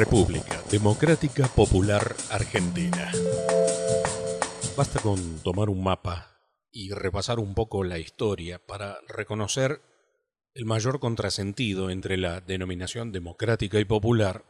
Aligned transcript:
República 0.00 0.62
Democrática 0.70 1.46
Popular 1.46 2.16
Argentina. 2.30 3.12
Basta 4.74 4.98
con 4.98 5.40
tomar 5.40 5.68
un 5.68 5.82
mapa 5.82 6.40
y 6.72 6.92
repasar 6.92 7.38
un 7.38 7.52
poco 7.52 7.84
la 7.84 7.98
historia 7.98 8.64
para 8.64 8.98
reconocer 9.08 9.82
el 10.54 10.64
mayor 10.64 11.00
contrasentido 11.00 11.90
entre 11.90 12.16
la 12.16 12.40
denominación 12.40 13.12
democrática 13.12 13.78
y 13.78 13.84
popular 13.84 14.46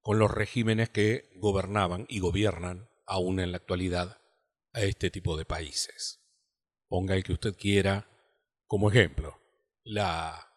con 0.00 0.18
los 0.18 0.28
regímenes 0.28 0.90
que 0.90 1.30
gobernaban 1.36 2.06
y 2.08 2.18
gobiernan 2.18 2.88
aún 3.06 3.38
en 3.38 3.52
la 3.52 3.58
actualidad 3.58 4.18
a 4.72 4.80
este 4.80 5.08
tipo 5.08 5.36
de 5.36 5.44
países. 5.44 6.18
Ponga 6.88 7.14
el 7.14 7.22
que 7.22 7.34
usted 7.34 7.54
quiera 7.56 8.08
como 8.66 8.90
ejemplo, 8.90 9.38
la 9.84 10.48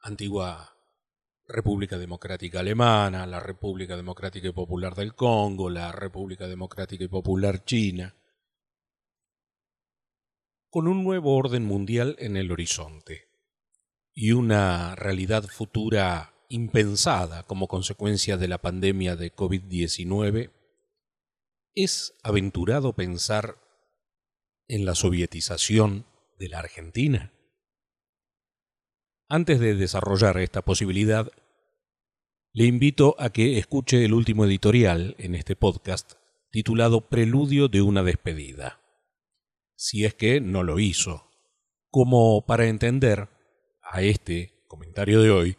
antigua 0.00 0.71
República 1.46 1.98
Democrática 1.98 2.60
Alemana, 2.60 3.26
la 3.26 3.40
República 3.40 3.96
Democrática 3.96 4.48
y 4.48 4.52
Popular 4.52 4.94
del 4.94 5.14
Congo, 5.14 5.68
la 5.68 5.92
República 5.92 6.46
Democrática 6.46 7.04
y 7.04 7.08
Popular 7.08 7.64
China, 7.64 8.14
con 10.70 10.88
un 10.88 11.04
nuevo 11.04 11.36
orden 11.36 11.64
mundial 11.64 12.16
en 12.18 12.36
el 12.36 12.50
horizonte 12.50 13.28
y 14.14 14.32
una 14.32 14.94
realidad 14.94 15.44
futura 15.44 16.34
impensada 16.48 17.42
como 17.44 17.66
consecuencia 17.66 18.36
de 18.36 18.48
la 18.48 18.58
pandemia 18.58 19.16
de 19.16 19.34
COVID-19, 19.34 20.50
es 21.74 22.14
aventurado 22.22 22.92
pensar 22.94 23.56
en 24.68 24.84
la 24.84 24.94
sovietización 24.94 26.06
de 26.38 26.48
la 26.48 26.58
Argentina. 26.58 27.32
Antes 29.34 29.60
de 29.60 29.74
desarrollar 29.74 30.36
esta 30.36 30.60
posibilidad, 30.60 31.32
le 32.52 32.66
invito 32.66 33.16
a 33.18 33.30
que 33.30 33.56
escuche 33.56 34.04
el 34.04 34.12
último 34.12 34.44
editorial 34.44 35.16
en 35.18 35.34
este 35.34 35.56
podcast 35.56 36.16
titulado 36.50 37.08
Preludio 37.08 37.68
de 37.68 37.80
una 37.80 38.02
despedida, 38.02 38.82
si 39.74 40.04
es 40.04 40.12
que 40.12 40.42
no 40.42 40.62
lo 40.62 40.78
hizo, 40.78 41.30
como 41.88 42.44
para 42.44 42.66
entender 42.66 43.30
a 43.82 44.02
este 44.02 44.66
comentario 44.68 45.22
de 45.22 45.30
hoy 45.30 45.56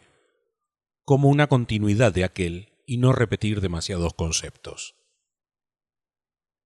como 1.02 1.28
una 1.28 1.48
continuidad 1.48 2.14
de 2.14 2.22
aquel 2.22 2.68
y 2.86 2.98
no 2.98 3.12
repetir 3.12 3.60
demasiados 3.60 4.14
conceptos. 4.14 4.94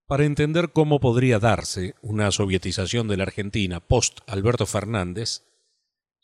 Para 0.05 0.25
entender 0.25 0.73
cómo 0.73 0.99
podría 0.99 1.39
darse 1.39 1.95
una 2.03 2.29
sovietización 2.29 3.07
de 3.07 3.17
la 3.17 3.23
Argentina 3.23 3.79
post 3.79 4.19
Alberto 4.27 4.67
Fernández, 4.67 5.48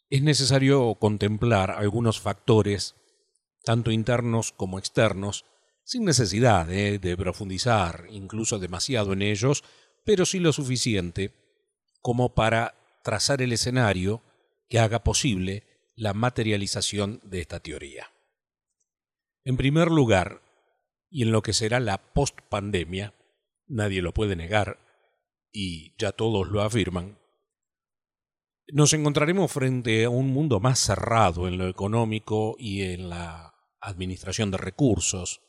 es 0.09 0.21
necesario 0.21 0.95
contemplar 0.95 1.71
algunos 1.71 2.19
factores, 2.19 2.95
tanto 3.63 3.91
internos 3.91 4.51
como 4.51 4.79
externos, 4.79 5.45
sin 5.83 6.05
necesidad 6.05 6.65
de 6.65 7.15
profundizar 7.17 8.05
incluso 8.09 8.59
demasiado 8.59 9.13
en 9.13 9.21
ellos, 9.21 9.63
pero 10.03 10.25
sí 10.25 10.39
lo 10.39 10.53
suficiente 10.53 11.33
como 12.01 12.35
para 12.35 12.75
trazar 13.03 13.41
el 13.41 13.53
escenario 13.53 14.21
que 14.69 14.79
haga 14.79 15.03
posible 15.03 15.63
la 15.95 16.13
materialización 16.13 17.21
de 17.23 17.41
esta 17.41 17.59
teoría. 17.59 18.11
En 19.43 19.57
primer 19.57 19.91
lugar, 19.91 20.41
y 21.09 21.23
en 21.23 21.31
lo 21.31 21.41
que 21.41 21.53
será 21.53 21.79
la 21.79 22.13
post-pandemia, 22.13 23.13
nadie 23.67 24.01
lo 24.01 24.13
puede 24.13 24.35
negar, 24.35 24.79
y 25.51 25.95
ya 25.97 26.11
todos 26.11 26.47
lo 26.49 26.61
afirman, 26.61 27.19
nos 28.71 28.93
encontraremos 28.93 29.51
frente 29.51 30.05
a 30.05 30.09
un 30.09 30.27
mundo 30.27 30.59
más 30.59 30.79
cerrado 30.79 31.47
en 31.47 31.57
lo 31.57 31.67
económico 31.67 32.55
y 32.57 32.83
en 32.83 33.09
la 33.09 33.53
administración 33.79 34.51
de 34.51 34.57
recursos. 34.57 35.41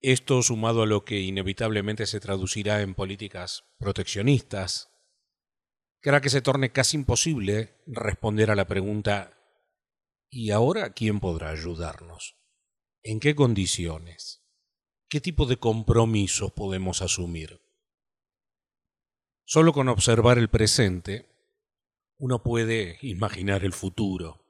Esto 0.00 0.42
sumado 0.42 0.82
a 0.82 0.86
lo 0.86 1.04
que 1.04 1.20
inevitablemente 1.20 2.06
se 2.06 2.20
traducirá 2.20 2.82
en 2.82 2.94
políticas 2.94 3.64
proteccionistas, 3.78 4.90
que 6.00 6.10
hará 6.10 6.20
que 6.20 6.30
se 6.30 6.40
torne 6.40 6.70
casi 6.70 6.96
imposible 6.96 7.82
responder 7.86 8.50
a 8.50 8.54
la 8.54 8.66
pregunta 8.66 9.34
¿y 10.30 10.50
ahora 10.52 10.92
quién 10.92 11.20
podrá 11.20 11.50
ayudarnos? 11.50 12.36
¿En 13.02 13.20
qué 13.20 13.34
condiciones? 13.34 14.44
¿Qué 15.08 15.20
tipo 15.20 15.46
de 15.46 15.56
compromisos 15.56 16.52
podemos 16.52 17.02
asumir? 17.02 17.60
Solo 19.44 19.72
con 19.72 19.88
observar 19.88 20.38
el 20.38 20.48
presente 20.48 21.37
uno 22.18 22.42
puede 22.42 22.98
imaginar 23.02 23.64
el 23.64 23.72
futuro. 23.72 24.44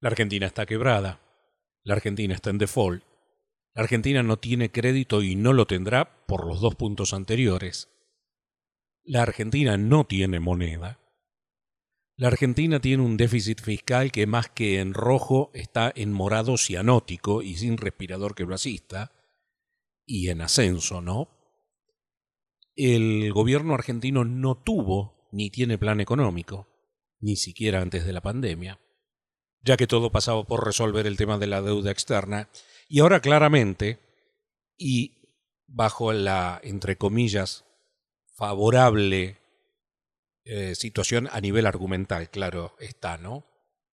La 0.00 0.08
Argentina 0.08 0.46
está 0.46 0.64
quebrada, 0.64 1.20
la 1.84 1.94
Argentina 1.94 2.34
está 2.34 2.50
en 2.50 2.58
default, 2.58 3.04
la 3.74 3.82
Argentina 3.82 4.22
no 4.22 4.38
tiene 4.38 4.72
crédito 4.72 5.22
y 5.22 5.36
no 5.36 5.52
lo 5.52 5.66
tendrá 5.66 6.26
por 6.26 6.46
los 6.46 6.60
dos 6.60 6.74
puntos 6.74 7.12
anteriores. 7.12 7.88
La 9.04 9.22
Argentina 9.22 9.76
no 9.76 10.04
tiene 10.04 10.40
moneda. 10.40 10.98
La 12.16 12.28
Argentina 12.28 12.80
tiene 12.80 13.02
un 13.02 13.16
déficit 13.16 13.60
fiscal 13.60 14.10
que 14.12 14.26
más 14.26 14.50
que 14.50 14.80
en 14.80 14.92
rojo 14.94 15.50
está 15.54 15.92
en 15.94 16.12
morado 16.12 16.56
cianótico 16.56 17.42
y 17.42 17.56
sin 17.56 17.76
respirador 17.76 18.34
que 18.34 18.44
lo 18.44 18.54
asista, 18.54 19.12
y 20.04 20.28
en 20.28 20.40
ascenso, 20.40 21.00
¿no? 21.00 21.28
El 22.74 23.32
gobierno 23.32 23.74
argentino 23.74 24.24
no 24.24 24.56
tuvo 24.56 25.19
ni 25.32 25.50
tiene 25.50 25.78
plan 25.78 26.00
económico, 26.00 26.68
ni 27.20 27.36
siquiera 27.36 27.80
antes 27.80 28.04
de 28.04 28.12
la 28.12 28.20
pandemia, 28.20 28.80
ya 29.62 29.76
que 29.76 29.86
todo 29.86 30.10
pasaba 30.10 30.44
por 30.44 30.64
resolver 30.64 31.06
el 31.06 31.16
tema 31.16 31.38
de 31.38 31.46
la 31.46 31.62
deuda 31.62 31.90
externa, 31.90 32.48
y 32.88 33.00
ahora 33.00 33.20
claramente, 33.20 33.98
y 34.76 35.20
bajo 35.66 36.12
la, 36.12 36.60
entre 36.64 36.96
comillas, 36.96 37.64
favorable 38.34 39.38
eh, 40.44 40.74
situación 40.74 41.28
a 41.30 41.40
nivel 41.40 41.66
argumental, 41.66 42.30
claro 42.30 42.74
está, 42.80 43.18
¿no? 43.18 43.44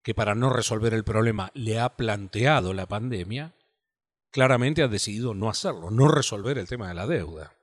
Que 0.01 0.15
para 0.15 0.35
no 0.35 0.49
resolver 0.49 0.93
el 0.93 1.03
problema 1.03 1.51
le 1.53 1.79
ha 1.79 1.97
planteado 1.97 2.73
la 2.73 2.85
pandemia, 2.85 3.53
claramente 4.31 4.81
ha 4.81 4.87
decidido 4.87 5.33
no 5.33 5.49
hacerlo, 5.49 5.91
no 5.91 6.07
resolver 6.07 6.57
el 6.57 6.67
tema 6.67 6.87
de 6.87 6.93
la 6.93 7.07
deuda. 7.07 7.56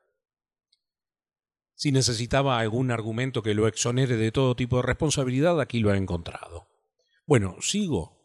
Si 1.75 1.93
necesitaba 1.93 2.59
algún 2.59 2.91
argumento 2.91 3.43
que 3.43 3.55
lo 3.55 3.67
exonere 3.67 4.17
de 4.17 4.33
todo 4.33 4.55
tipo 4.55 4.77
de 4.77 4.83
responsabilidad, 4.83 5.61
aquí 5.61 5.81
lo 5.81 5.91
ha 5.91 5.97
encontrado. 5.97 6.69
Bueno, 7.27 7.57
sigo. 7.61 8.17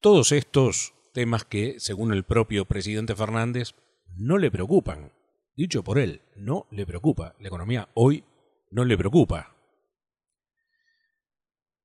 Todos 0.00 0.32
estos 0.32 0.94
temas 1.12 1.44
que, 1.44 1.80
según 1.80 2.12
el 2.12 2.24
propio 2.24 2.64
presidente 2.64 3.16
Fernández, 3.16 3.74
no 4.16 4.38
le 4.38 4.50
preocupan. 4.50 5.12
Dicho 5.56 5.82
por 5.82 5.98
él, 5.98 6.22
no 6.36 6.66
le 6.70 6.86
preocupa. 6.86 7.34
La 7.40 7.48
economía 7.48 7.88
hoy 7.94 8.24
no 8.70 8.84
le 8.84 8.96
preocupa. 8.96 9.56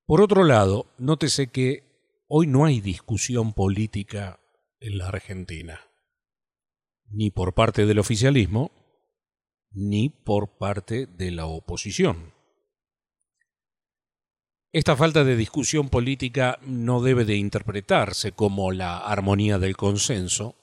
Por 0.06 0.22
otro 0.22 0.44
lado, 0.44 0.94
nótese 0.97 1.47
que 1.47 1.84
hoy 2.28 2.46
no 2.46 2.66
hay 2.66 2.81
discusión 2.81 3.53
política 3.53 4.40
en 4.80 4.97
la 4.97 5.08
Argentina, 5.08 5.80
ni 7.09 7.31
por 7.31 7.53
parte 7.53 7.86
del 7.86 8.00
oficialismo, 8.00 8.83
ni 9.74 10.10
por 10.10 10.58
parte 10.58 11.08
de 11.08 11.32
la 11.32 11.46
oposición. 11.46 12.34
Esta 14.72 14.96
falta 14.96 15.24
de 15.24 15.36
discusión 15.36 15.90
política 15.90 16.58
no 16.64 17.02
debe 17.02 17.26
de 17.26 17.36
interpretarse 17.36 18.32
como 18.32 18.72
la 18.72 18.98
armonía 18.98 19.60
del 19.60 19.78
consenso, 19.78 20.56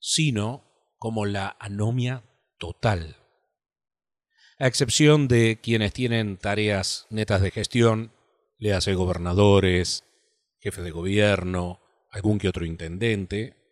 sino 0.00 0.64
como 0.98 1.24
la 1.24 1.56
anomia 1.58 2.24
total. 2.58 3.16
A 4.58 4.66
excepción 4.66 5.28
de 5.28 5.60
quienes 5.62 5.92
tienen 5.92 6.36
tareas 6.36 7.06
netas 7.10 7.40
de 7.40 7.50
gestión, 7.50 8.12
le 8.58 8.72
hace 8.72 8.94
gobernadores, 8.94 10.04
jefe 10.60 10.82
de 10.82 10.90
gobierno, 10.90 11.80
algún 12.10 12.38
que 12.38 12.48
otro 12.48 12.64
intendente, 12.64 13.65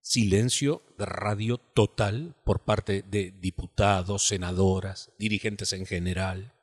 silencio 0.00 0.82
de 0.98 1.06
radio 1.06 1.58
total 1.58 2.34
por 2.44 2.64
parte 2.64 3.02
de 3.02 3.32
diputados, 3.32 4.26
senadoras, 4.26 5.12
dirigentes 5.18 5.72
en 5.72 5.86
general. 5.86 6.54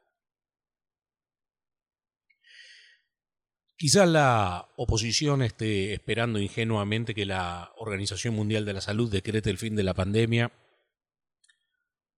Quizá 3.78 4.08
la 4.08 4.70
oposición 4.76 5.44
esté 5.44 5.94
esperando 5.94 6.40
ingenuamente 6.40 7.14
que 7.14 7.28
la 7.28 7.74
Organización 7.78 8.34
Mundial 8.34 8.66
de 8.66 8.74
la 8.74 8.82
Salud 8.82 9.12
decrete 9.12 9.52
el 9.52 9.60
fin 9.60 9.76
de 9.76 9.84
la 9.84 9.94
pandemia 9.94 10.52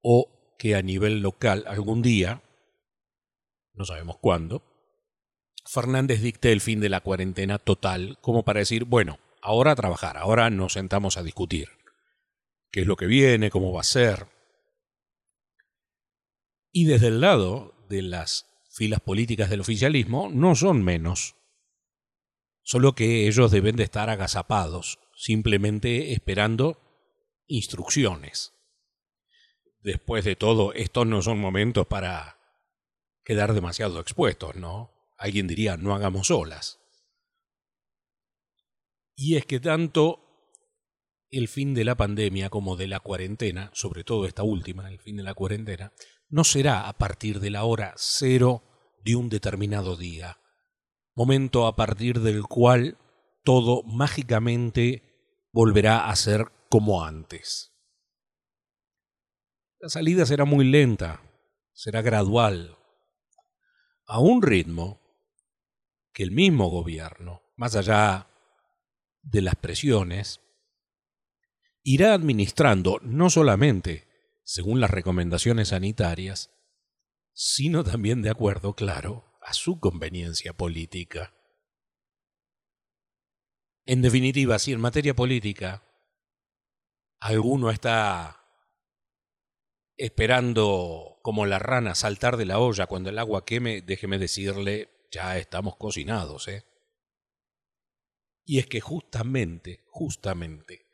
o 0.01 0.55
que 0.57 0.75
a 0.75 0.81
nivel 0.81 1.19
local 1.19 1.65
algún 1.67 2.01
día, 2.01 2.41
no 3.73 3.83
sabemos 3.83 4.17
cuándo, 4.17 4.63
Fernández 5.65 6.21
dicte 6.21 6.53
el 6.53 6.61
fin 6.61 6.79
de 6.79 6.89
la 6.89 7.01
cuarentena 7.01 7.59
total 7.59 8.17
como 8.21 8.43
para 8.43 8.59
decir, 8.59 8.85
bueno, 8.85 9.19
ahora 9.41 9.71
a 9.71 9.75
trabajar, 9.75 10.17
ahora 10.17 10.49
nos 10.49 10.73
sentamos 10.73 11.17
a 11.17 11.23
discutir. 11.23 11.69
¿Qué 12.71 12.81
es 12.81 12.87
lo 12.87 12.95
que 12.95 13.07
viene? 13.07 13.49
¿Cómo 13.49 13.73
va 13.73 13.81
a 13.81 13.83
ser? 13.83 14.27
Y 16.71 16.85
desde 16.85 17.07
el 17.07 17.21
lado 17.21 17.73
de 17.89 18.03
las 18.03 18.45
filas 18.69 18.99
políticas 18.99 19.49
del 19.49 19.61
oficialismo 19.61 20.29
no 20.31 20.55
son 20.55 20.83
menos. 20.83 21.35
Solo 22.61 22.93
que 22.93 23.27
ellos 23.27 23.49
deben 23.51 23.75
de 23.75 23.83
estar 23.83 24.09
agazapados, 24.09 24.99
simplemente 25.15 26.13
esperando 26.13 26.79
instrucciones. 27.47 28.53
Después 29.81 30.23
de 30.25 30.35
todo, 30.35 30.73
estos 30.73 31.07
no 31.07 31.21
son 31.21 31.39
momentos 31.39 31.87
para 31.87 32.37
quedar 33.23 33.53
demasiado 33.53 33.99
expuestos, 33.99 34.55
¿no? 34.55 34.91
Alguien 35.17 35.47
diría, 35.47 35.77
no 35.77 35.95
hagamos 35.95 36.29
olas. 36.29 36.79
Y 39.21 39.35
es 39.35 39.45
que 39.45 39.59
tanto 39.59 40.21
el 41.29 41.49
fin 41.49 41.73
de 41.73 41.83
la 41.83 41.95
pandemia 41.95 42.49
como 42.49 42.77
de 42.77 42.87
la 42.87 43.01
cuarentena, 43.01 43.69
sobre 43.73 44.05
todo 44.05 44.25
esta 44.25 44.43
última, 44.43 44.89
el 44.89 44.97
fin 44.97 45.17
de 45.17 45.23
la 45.23 45.33
cuarentena, 45.33 45.91
no 46.29 46.45
será 46.45 46.87
a 46.87 46.97
partir 46.97 47.41
de 47.41 47.49
la 47.49 47.65
hora 47.65 47.93
cero 47.97 48.63
de 49.03 49.17
un 49.17 49.27
determinado 49.27 49.97
día, 49.97 50.39
momento 51.15 51.67
a 51.67 51.75
partir 51.75 52.21
del 52.21 52.43
cual 52.43 52.97
todo 53.43 53.83
mágicamente 53.83 55.03
volverá 55.51 56.09
a 56.09 56.15
ser 56.15 56.45
como 56.69 57.03
antes. 57.03 57.73
La 59.81 59.89
salida 59.89 60.25
será 60.25 60.45
muy 60.45 60.63
lenta, 60.63 61.21
será 61.73 62.01
gradual, 62.01 62.77
a 64.05 64.21
un 64.21 64.41
ritmo 64.41 65.01
que 66.13 66.23
el 66.23 66.31
mismo 66.31 66.69
gobierno, 66.69 67.41
más 67.57 67.75
allá 67.75 68.28
de 69.21 69.41
las 69.41 69.55
presiones, 69.55 70.41
irá 71.83 72.13
administrando 72.13 72.99
no 73.01 73.29
solamente 73.29 74.07
según 74.43 74.79
las 74.79 74.89
recomendaciones 74.89 75.69
sanitarias, 75.69 76.51
sino 77.33 77.83
también 77.83 78.21
de 78.21 78.31
acuerdo, 78.31 78.73
claro, 78.75 79.37
a 79.41 79.53
su 79.53 79.79
conveniencia 79.79 80.53
política. 80.53 81.33
En 83.85 84.01
definitiva, 84.01 84.59
si 84.59 84.73
en 84.73 84.79
materia 84.79 85.15
política 85.15 85.83
alguno 87.19 87.69
está 87.69 88.39
esperando 89.97 91.19
como 91.21 91.45
la 91.45 91.59
rana 91.59 91.93
saltar 91.93 92.37
de 92.37 92.45
la 92.45 92.59
olla 92.59 92.87
cuando 92.87 93.09
el 93.09 93.19
agua 93.19 93.45
queme, 93.45 93.81
déjeme 93.81 94.17
decirle, 94.17 95.07
ya 95.11 95.37
estamos 95.37 95.75
cocinados, 95.75 96.47
¿eh? 96.47 96.65
Y 98.49 98.57
es 98.57 98.65
que 98.65 98.81
justamente, 98.81 99.83
justamente, 99.91 100.87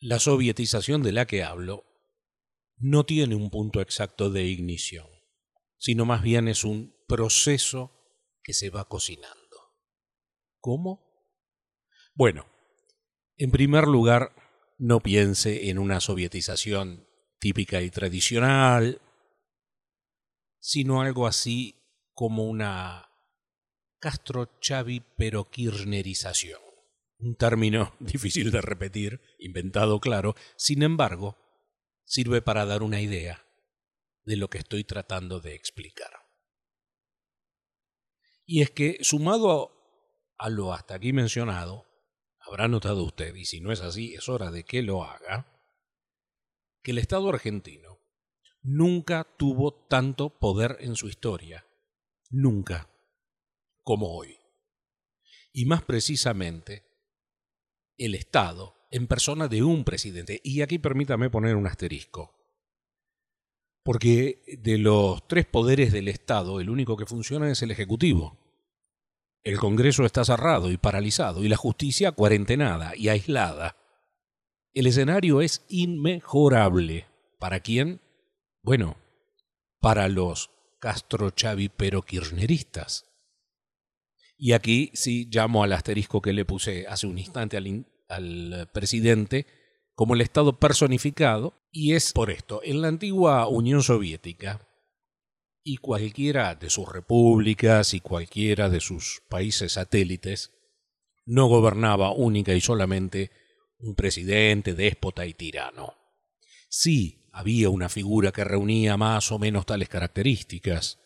la 0.00 0.18
sovietización 0.18 1.04
de 1.04 1.12
la 1.12 1.24
que 1.24 1.44
hablo 1.44 1.84
no 2.78 3.06
tiene 3.06 3.36
un 3.36 3.48
punto 3.48 3.80
exacto 3.80 4.28
de 4.28 4.42
ignición, 4.42 5.06
sino 5.78 6.06
más 6.06 6.20
bien 6.24 6.48
es 6.48 6.64
un 6.64 6.96
proceso 7.06 7.92
que 8.42 8.54
se 8.54 8.70
va 8.70 8.88
cocinando. 8.88 9.36
¿Cómo? 10.58 11.30
Bueno, 12.12 12.44
en 13.36 13.52
primer 13.52 13.86
lugar, 13.86 14.34
no 14.78 14.98
piense 14.98 15.70
en 15.70 15.78
una 15.78 16.00
sovietización 16.00 17.06
típica 17.38 17.82
y 17.82 17.90
tradicional, 17.90 19.00
sino 20.58 21.02
algo 21.02 21.28
así 21.28 21.76
como 22.14 22.48
una 22.48 23.09
Castro 24.00 24.58
Chavi 24.60 25.00
pero 25.16 25.48
kirchnerización 25.48 26.70
un 27.20 27.36
término 27.36 27.94
difícil 28.00 28.50
de 28.50 28.60
repetir, 28.60 29.20
inventado 29.38 30.00
claro, 30.00 30.34
sin 30.56 30.82
embargo, 30.82 31.36
sirve 32.04 32.42
para 32.42 32.64
dar 32.64 32.82
una 32.82 33.00
idea 33.00 33.46
de 34.24 34.36
lo 34.36 34.48
que 34.48 34.58
estoy 34.58 34.84
tratando 34.84 35.40
de 35.40 35.54
explicar. 35.54 36.10
Y 38.44 38.62
es 38.62 38.70
que, 38.70 38.98
sumado 39.02 39.72
a 40.36 40.48
lo 40.48 40.72
hasta 40.72 40.94
aquí 40.94 41.12
mencionado, 41.12 41.86
habrá 42.40 42.68
notado 42.68 43.04
usted, 43.04 43.34
y 43.34 43.44
si 43.44 43.60
no 43.60 43.70
es 43.70 43.80
así, 43.80 44.14
es 44.14 44.28
hora 44.28 44.50
de 44.50 44.64
que 44.64 44.82
lo 44.82 45.04
haga, 45.04 45.46
que 46.82 46.90
el 46.92 46.98
Estado 46.98 47.28
argentino 47.28 47.98
nunca 48.62 49.24
tuvo 49.36 49.86
tanto 49.86 50.38
poder 50.38 50.78
en 50.80 50.96
su 50.96 51.08
historia, 51.08 51.66
nunca, 52.30 52.89
como 53.90 54.16
hoy. 54.16 54.38
Y 55.52 55.64
más 55.64 55.82
precisamente, 55.82 56.84
el 57.98 58.14
Estado 58.14 58.76
en 58.92 59.08
persona 59.08 59.48
de 59.48 59.64
un 59.64 59.82
presidente. 59.82 60.40
Y 60.44 60.62
aquí 60.62 60.78
permítame 60.78 61.28
poner 61.28 61.56
un 61.56 61.66
asterisco. 61.66 62.36
Porque 63.82 64.44
de 64.62 64.78
los 64.78 65.26
tres 65.26 65.44
poderes 65.44 65.92
del 65.92 66.06
Estado, 66.06 66.60
el 66.60 66.70
único 66.70 66.96
que 66.96 67.04
funciona 67.04 67.50
es 67.50 67.62
el 67.62 67.72
Ejecutivo. 67.72 68.38
El 69.42 69.58
Congreso 69.58 70.04
está 70.04 70.24
cerrado 70.24 70.70
y 70.70 70.76
paralizado 70.76 71.42
y 71.42 71.48
la 71.48 71.56
justicia 71.56 72.12
cuarentenada 72.12 72.94
y 72.94 73.08
aislada. 73.08 73.74
El 74.72 74.86
escenario 74.86 75.40
es 75.40 75.64
inmejorable. 75.68 77.08
¿Para 77.40 77.58
quién? 77.58 78.00
Bueno, 78.62 78.98
para 79.80 80.06
los 80.06 80.52
Castro 80.78 81.30
Chavi 81.30 81.70
pero 81.70 82.02
kirchneristas. 82.02 83.09
Y 84.42 84.52
aquí 84.52 84.90
sí 84.94 85.28
llamo 85.30 85.62
al 85.62 85.74
asterisco 85.74 86.22
que 86.22 86.32
le 86.32 86.46
puse 86.46 86.86
hace 86.86 87.06
un 87.06 87.18
instante 87.18 87.58
al, 87.58 88.70
presidente 88.72 89.46
como 89.94 90.14
el 90.14 90.22
Estado 90.22 90.58
personificado, 90.58 91.52
y 91.70 91.92
es 91.92 92.14
por 92.14 92.30
esto, 92.30 92.62
en 92.64 92.80
la 92.80 92.88
antigua 92.88 93.46
Unión 93.48 93.82
Soviética, 93.82 94.66
y 95.62 95.76
cualquiera 95.76 96.54
de 96.54 96.70
sus 96.70 96.90
repúblicas 96.90 97.92
y 97.92 98.00
cualquiera 98.00 98.70
de 98.70 98.80
sus 98.80 99.20
países 99.28 99.72
satélites, 99.72 100.52
no 101.26 101.46
gobernaba 101.46 102.10
única 102.10 102.54
y 102.54 102.62
solamente 102.62 103.30
un 103.78 103.94
presidente, 103.94 104.72
déspota 104.72 105.26
y 105.26 105.34
tirano. 105.34 105.96
Sí, 106.70 107.28
había 107.30 107.68
una 107.68 107.90
figura 107.90 108.32
que 108.32 108.44
reunía 108.44 108.96
más 108.96 109.30
o 109.32 109.38
menos 109.38 109.66
tales 109.66 109.90
características, 109.90 110.98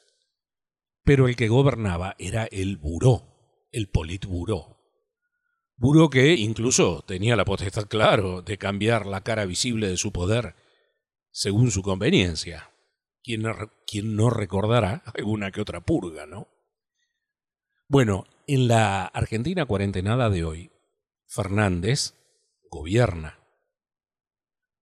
pero 1.04 1.28
el 1.28 1.36
que 1.36 1.48
gobernaba 1.48 2.16
era 2.18 2.44
el 2.44 2.76
buró, 2.78 3.68
el 3.70 3.88
politburó. 3.88 4.78
Buró 5.76 6.08
que 6.08 6.34
incluso 6.34 7.02
tenía 7.02 7.36
la 7.36 7.44
potestad, 7.44 7.86
claro, 7.86 8.42
de 8.42 8.58
cambiar 8.58 9.06
la 9.06 9.22
cara 9.22 9.44
visible 9.44 9.88
de 9.88 9.96
su 9.96 10.12
poder 10.12 10.54
según 11.30 11.70
su 11.70 11.82
conveniencia. 11.82 12.70
¿Quién 13.22 13.42
no, 14.16 14.30
recordará 14.30 15.02
alguna 15.14 15.50
que 15.50 15.60
otra 15.60 15.80
purga, 15.80 16.26
no? 16.26 16.48
Bueno, 17.88 18.24
en 18.46 18.68
la 18.68 19.06
Argentina 19.06 19.66
cuarentenada 19.66 20.30
de 20.30 20.44
hoy, 20.44 20.72
Fernández 21.26 22.14
gobierna, 22.70 23.38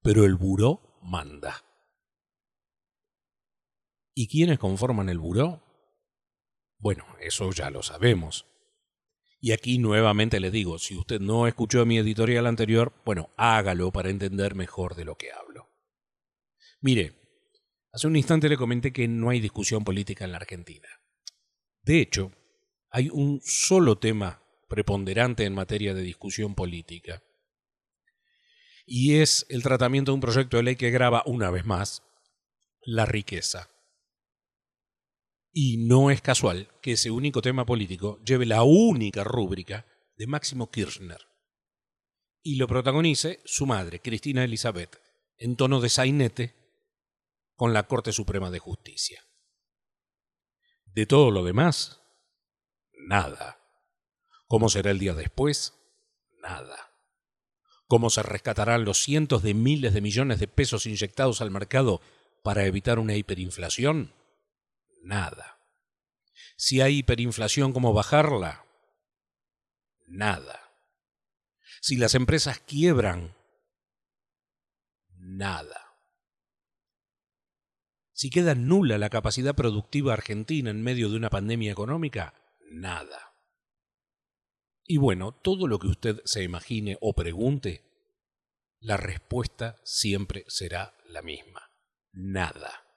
pero 0.03 0.25
el 0.25 0.35
buró 0.35 0.99
manda. 1.03 1.65
¿Y 4.15 4.29
quiénes 4.29 4.59
conforman 4.59 5.09
el 5.09 5.19
buró? 5.19 5.63
Bueno, 6.83 7.07
eso 7.21 7.53
ya 7.53 7.71
lo 7.71 7.85
sabemos. 7.85 8.45
Y 9.41 9.53
aquí 9.53 9.79
nuevamente 9.79 10.41
le 10.41 10.51
digo, 10.51 10.81
si 10.81 10.97
usted 10.97 11.21
no 11.21 11.47
escuchó 11.47 11.87
mi 11.87 11.97
editorial 11.97 12.45
anterior, 12.45 12.93
bueno, 13.05 13.31
hágalo 13.37 13.93
para 13.93 14.11
entender 14.11 14.57
mejor 14.57 14.97
de 14.97 15.05
lo 15.05 15.17
que 15.17 15.31
hablo. 15.31 15.69
Mire, 16.81 17.15
hace 17.93 18.09
un 18.09 18.17
instante 18.17 18.49
le 18.49 18.57
comenté 18.57 18.93
que 18.93 19.07
no 19.07 19.31
hay 19.31 19.39
discusión 19.39 19.85
política 19.85 20.25
en 20.25 20.33
la 20.33 20.39
Argentina. 20.39 20.89
De 21.83 22.01
hecho, 22.01 22.33
hay 22.91 23.11
un 23.11 23.41
solo 23.45 23.99
tema 23.99 24.43
preponderante 24.69 25.45
en 25.45 25.55
materia 25.55 25.95
de 25.95 26.03
discusión 26.03 26.57
política. 26.57 27.23
Y 28.85 29.21
es 29.21 29.47
el 29.49 29.63
tratamiento 29.63 30.11
de 30.11 30.15
un 30.15 30.21
proyecto 30.21 30.57
de 30.57 30.65
ley 30.65 30.75
que 30.75 30.91
graba, 30.91 31.23
una 31.27 31.49
vez 31.53 31.65
más, 31.65 32.03
la 32.81 33.07
riqueza. 33.07 33.69
Y 35.53 35.77
no 35.77 36.11
es 36.11 36.23
casual 36.23 36.69
que 36.81 36.93
ese 36.93 37.11
único 37.11 37.43
tema 37.43 37.67
político 37.67 38.19
lleve 38.25 38.47
la 38.47 38.63
única 38.63 39.23
rúbrica 39.23 39.87
de 40.17 40.27
Máximo 40.27 40.71
Kirchner. 40.71 41.21
Y 42.43 42.57
lo 42.57 42.67
protagonice 42.67 43.41
su 43.45 43.67
madre, 43.67 44.01
Cristina 44.01 44.45
Elizabeth, 44.45 44.99
en 45.37 45.57
tono 45.57 45.81
de 45.81 45.91
sainete 45.91 46.55
con 47.55 47.75
la 47.75 47.87
Corte 47.87 48.13
Suprema 48.13 48.51
de 48.51 48.59
Justicia. 48.61 49.23
De 50.87 51.07
todo 51.07 51.31
lo 51.31 51.45
demás, 51.45 52.01
nada. 53.07 53.59
¿Cómo 54.47 54.71
será 54.71 54.91
el 54.91 54.99
día 54.99 55.15
después? 55.15 55.75
Nada. 56.41 56.93
¿Cómo 57.87 58.09
se 58.09 58.23
rescatarán 58.23 58.85
los 58.85 59.03
cientos 59.03 59.43
de 59.43 59.53
miles 59.53 59.93
de 59.93 60.01
millones 60.01 60.41
de 60.41 60.49
pesos 60.49 60.87
inyectados 60.87 61.43
al 61.43 61.51
mercado 61.51 62.01
para 62.43 62.65
evitar 62.65 62.99
una 62.99 63.17
hiperinflación? 63.17 64.15
Nada. 65.03 65.59
Si 66.57 66.81
hay 66.81 66.99
hiperinflación, 66.99 67.73
¿cómo 67.73 67.93
bajarla? 67.93 68.65
Nada. 70.07 70.61
Si 71.81 71.97
las 71.97 72.15
empresas 72.15 72.61
quiebran, 72.61 73.37
nada. 75.17 75.99
Si 78.13 78.31
queda 78.31 78.55
nula 78.55 78.99
la 78.99 79.11
capacidad 79.11 79.55
productiva 79.55 80.13
argentina 80.13 80.71
en 80.71 80.83
medio 80.83 81.11
de 81.11 81.17
una 81.17 81.31
pandemia 81.31 81.73
económica, 81.73 82.35
nada. 82.71 83.35
Y 84.85 84.99
bueno, 84.99 85.33
todo 85.33 85.67
lo 85.67 85.79
que 85.79 85.89
usted 85.89 86.21
se 86.25 86.45
imagine 86.45 86.99
o 87.01 87.15
pregunte, 87.15 87.83
la 88.79 88.97
respuesta 88.97 89.81
siempre 89.85 90.45
será 90.47 90.95
la 91.07 91.23
misma. 91.23 91.71
Nada. 92.13 92.92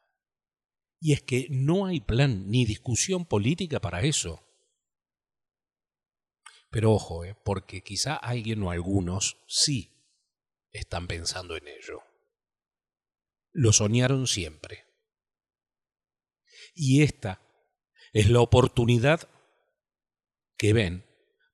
Y 1.06 1.14
es 1.14 1.22
que 1.22 1.46
no 1.52 1.86
hay 1.86 2.00
plan 2.00 2.50
ni 2.50 2.66
discusión 2.66 3.26
política 3.26 3.80
para 3.80 4.02
eso. 4.02 4.44
Pero 6.72 6.94
ojo, 6.94 7.24
eh, 7.24 7.36
porque 7.46 7.84
quizá 7.84 8.16
alguien 8.16 8.64
o 8.64 8.72
algunos 8.72 9.38
sí 9.46 9.92
están 10.72 11.06
pensando 11.06 11.56
en 11.58 11.68
ello. 11.68 12.02
Lo 13.52 13.72
soñaron 13.72 14.26
siempre. 14.26 14.88
Y 16.74 17.04
esta 17.04 17.40
es 18.12 18.32
la 18.32 18.40
oportunidad 18.40 19.30
que 20.58 20.74
ven 20.74 21.06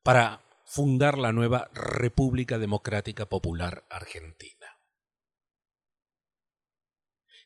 para 0.01 0.46
fundar 0.63 1.17
la 1.17 1.34
nueva 1.34 1.70
República 1.74 2.58
Democrática 2.58 3.27
Popular 3.27 3.86
Argentina. 3.89 4.61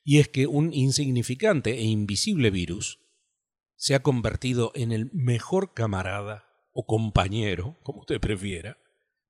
Y 0.08 0.20
es 0.20 0.30
que 0.30 0.46
un 0.46 0.72
insignificante 0.72 1.72
e 1.72 1.82
invisible 1.82 2.52
virus 2.52 3.00
se 3.76 3.96
ha 3.96 4.04
convertido 4.04 4.72
en 4.76 4.92
el 4.92 5.10
mejor 5.12 5.74
camarada 5.74 6.46
o 6.72 6.86
compañero, 6.86 7.80
como 7.82 8.02
usted 8.02 8.22
prefiera, 8.22 8.78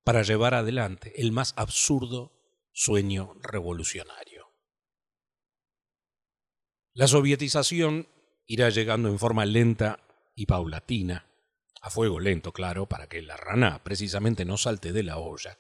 para 0.04 0.22
llevar 0.22 0.54
adelante 0.54 1.14
el 1.22 1.32
más 1.32 1.54
absurdo 1.56 2.34
sueño 2.74 3.36
revolucionario. 3.42 4.48
La 6.94 7.08
sovietización 7.08 8.10
irá 8.46 8.70
llegando 8.70 9.08
en 9.08 9.18
forma 9.18 9.46
lenta 9.46 10.06
y 10.36 10.46
paulatina, 10.46 11.26
a 11.82 11.90
fuego 11.90 12.20
lento, 12.20 12.52
claro, 12.52 12.90
para 12.90 13.08
que 13.08 13.22
la 13.22 13.38
rana 13.38 13.82
precisamente 13.82 14.44
no 14.44 14.58
salte 14.58 14.92
de 14.92 15.04
la 15.04 15.20
olla. 15.20 15.58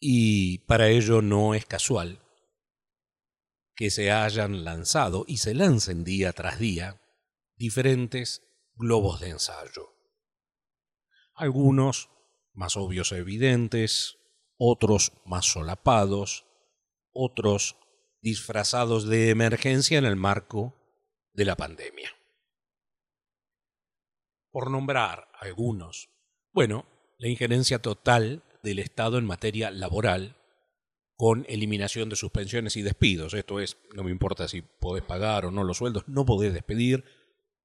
Y 0.00 0.58
para 0.66 0.88
ello 0.88 1.22
no 1.22 1.54
es 1.54 1.66
casual 1.66 2.25
que 3.76 3.90
se 3.90 4.10
hayan 4.10 4.64
lanzado 4.64 5.24
y 5.28 5.36
se 5.36 5.54
lancen 5.54 6.02
día 6.02 6.32
tras 6.32 6.58
día 6.58 7.00
diferentes 7.56 8.42
globos 8.74 9.20
de 9.20 9.30
ensayo. 9.30 9.94
Algunos 11.34 12.10
más 12.52 12.76
obvios 12.76 13.12
e 13.12 13.18
evidentes, 13.18 14.16
otros 14.56 15.12
más 15.24 15.44
solapados, 15.44 16.46
otros 17.12 17.76
disfrazados 18.22 19.06
de 19.06 19.30
emergencia 19.30 19.98
en 19.98 20.06
el 20.06 20.16
marco 20.16 20.74
de 21.32 21.44
la 21.44 21.56
pandemia 21.56 22.16
por 24.56 24.70
nombrar 24.70 25.28
algunos. 25.38 26.08
Bueno, 26.50 26.86
la 27.18 27.28
injerencia 27.28 27.82
total 27.82 28.42
del 28.62 28.78
Estado 28.78 29.18
en 29.18 29.26
materia 29.26 29.70
laboral 29.70 30.38
con 31.16 31.46
eliminación 31.48 32.08
de 32.08 32.16
suspensiones 32.16 32.76
y 32.76 32.82
despidos. 32.82 33.34
Esto 33.34 33.60
es, 33.60 33.78
no 33.94 34.04
me 34.04 34.10
importa 34.10 34.48
si 34.48 34.62
podés 34.62 35.02
pagar 35.02 35.46
o 35.46 35.50
no 35.50 35.64
los 35.64 35.78
sueldos, 35.78 36.04
no 36.06 36.26
podés 36.26 36.52
despedir, 36.52 37.04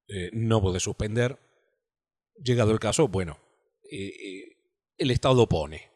eh, 0.08 0.30
no 0.32 0.60
podés 0.60 0.82
suspender. 0.82 1.38
Llegado 2.42 2.72
el 2.72 2.80
caso, 2.80 3.08
bueno, 3.08 3.38
eh, 3.90 4.06
eh, 4.06 4.56
el 4.96 5.10
Estado 5.10 5.48
pone. 5.48 5.90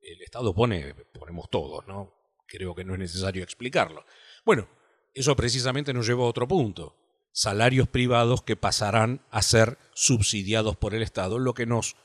El 0.00 0.22
Estado 0.22 0.54
pone, 0.54 0.94
ponemos 1.12 1.48
todos, 1.50 1.86
¿no? 1.86 2.14
Creo 2.46 2.74
que 2.74 2.84
no 2.84 2.94
es 2.94 2.98
necesario 2.98 3.42
explicarlo. 3.44 4.04
Bueno, 4.44 4.68
eso 5.14 5.36
precisamente 5.36 5.92
nos 5.92 6.06
lleva 6.06 6.24
a 6.24 6.28
otro 6.28 6.48
punto 6.48 6.96
salarios 7.32 7.88
privados 7.88 8.42
que 8.42 8.56
pasarán 8.56 9.24
a 9.30 9.42
ser 9.42 9.78
subsidiados 9.94 10.76
por 10.76 10.94
el 10.94 11.02
Estado, 11.02 11.38
lo 11.38 11.54
que 11.54 11.66
nos 11.66 11.96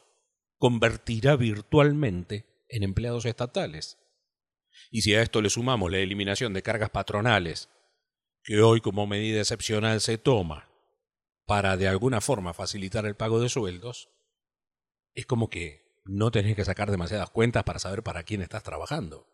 convertirá 0.57 1.35
virtualmente 1.35 2.45
en 2.69 2.83
empleados 2.83 3.25
estatales. 3.25 3.97
Y 4.91 5.01
si 5.01 5.15
a 5.15 5.21
esto 5.21 5.41
le 5.41 5.49
sumamos 5.49 5.91
la 5.91 5.97
eliminación 5.97 6.53
de 6.53 6.63
cargas 6.63 6.89
patronales, 6.89 7.69
que 8.43 8.61
hoy 8.61 8.81
como 8.81 9.07
medida 9.07 9.39
excepcional 9.39 10.01
se 10.01 10.17
toma 10.17 10.69
para 11.45 11.77
de 11.77 11.87
alguna 11.87 12.21
forma 12.21 12.53
facilitar 12.53 13.05
el 13.05 13.15
pago 13.15 13.39
de 13.39 13.49
sueldos, 13.49 14.09
es 15.13 15.25
como 15.25 15.49
que 15.49 16.01
no 16.05 16.31
tenés 16.31 16.55
que 16.55 16.65
sacar 16.65 16.91
demasiadas 16.91 17.29
cuentas 17.29 17.63
para 17.63 17.79
saber 17.79 18.03
para 18.03 18.23
quién 18.23 18.41
estás 18.41 18.63
trabajando. 18.63 19.27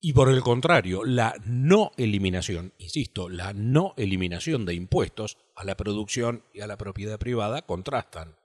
Y 0.00 0.12
por 0.12 0.28
el 0.28 0.42
contrario, 0.42 1.04
la 1.04 1.34
no 1.46 1.92
eliminación, 1.96 2.74
insisto, 2.78 3.30
la 3.30 3.54
no 3.54 3.94
eliminación 3.96 4.66
de 4.66 4.74
impuestos 4.74 5.38
a 5.56 5.64
la 5.64 5.76
producción 5.76 6.44
y 6.52 6.60
a 6.60 6.66
la 6.66 6.76
propiedad 6.76 7.18
privada 7.18 7.62
contrastan. 7.62 8.36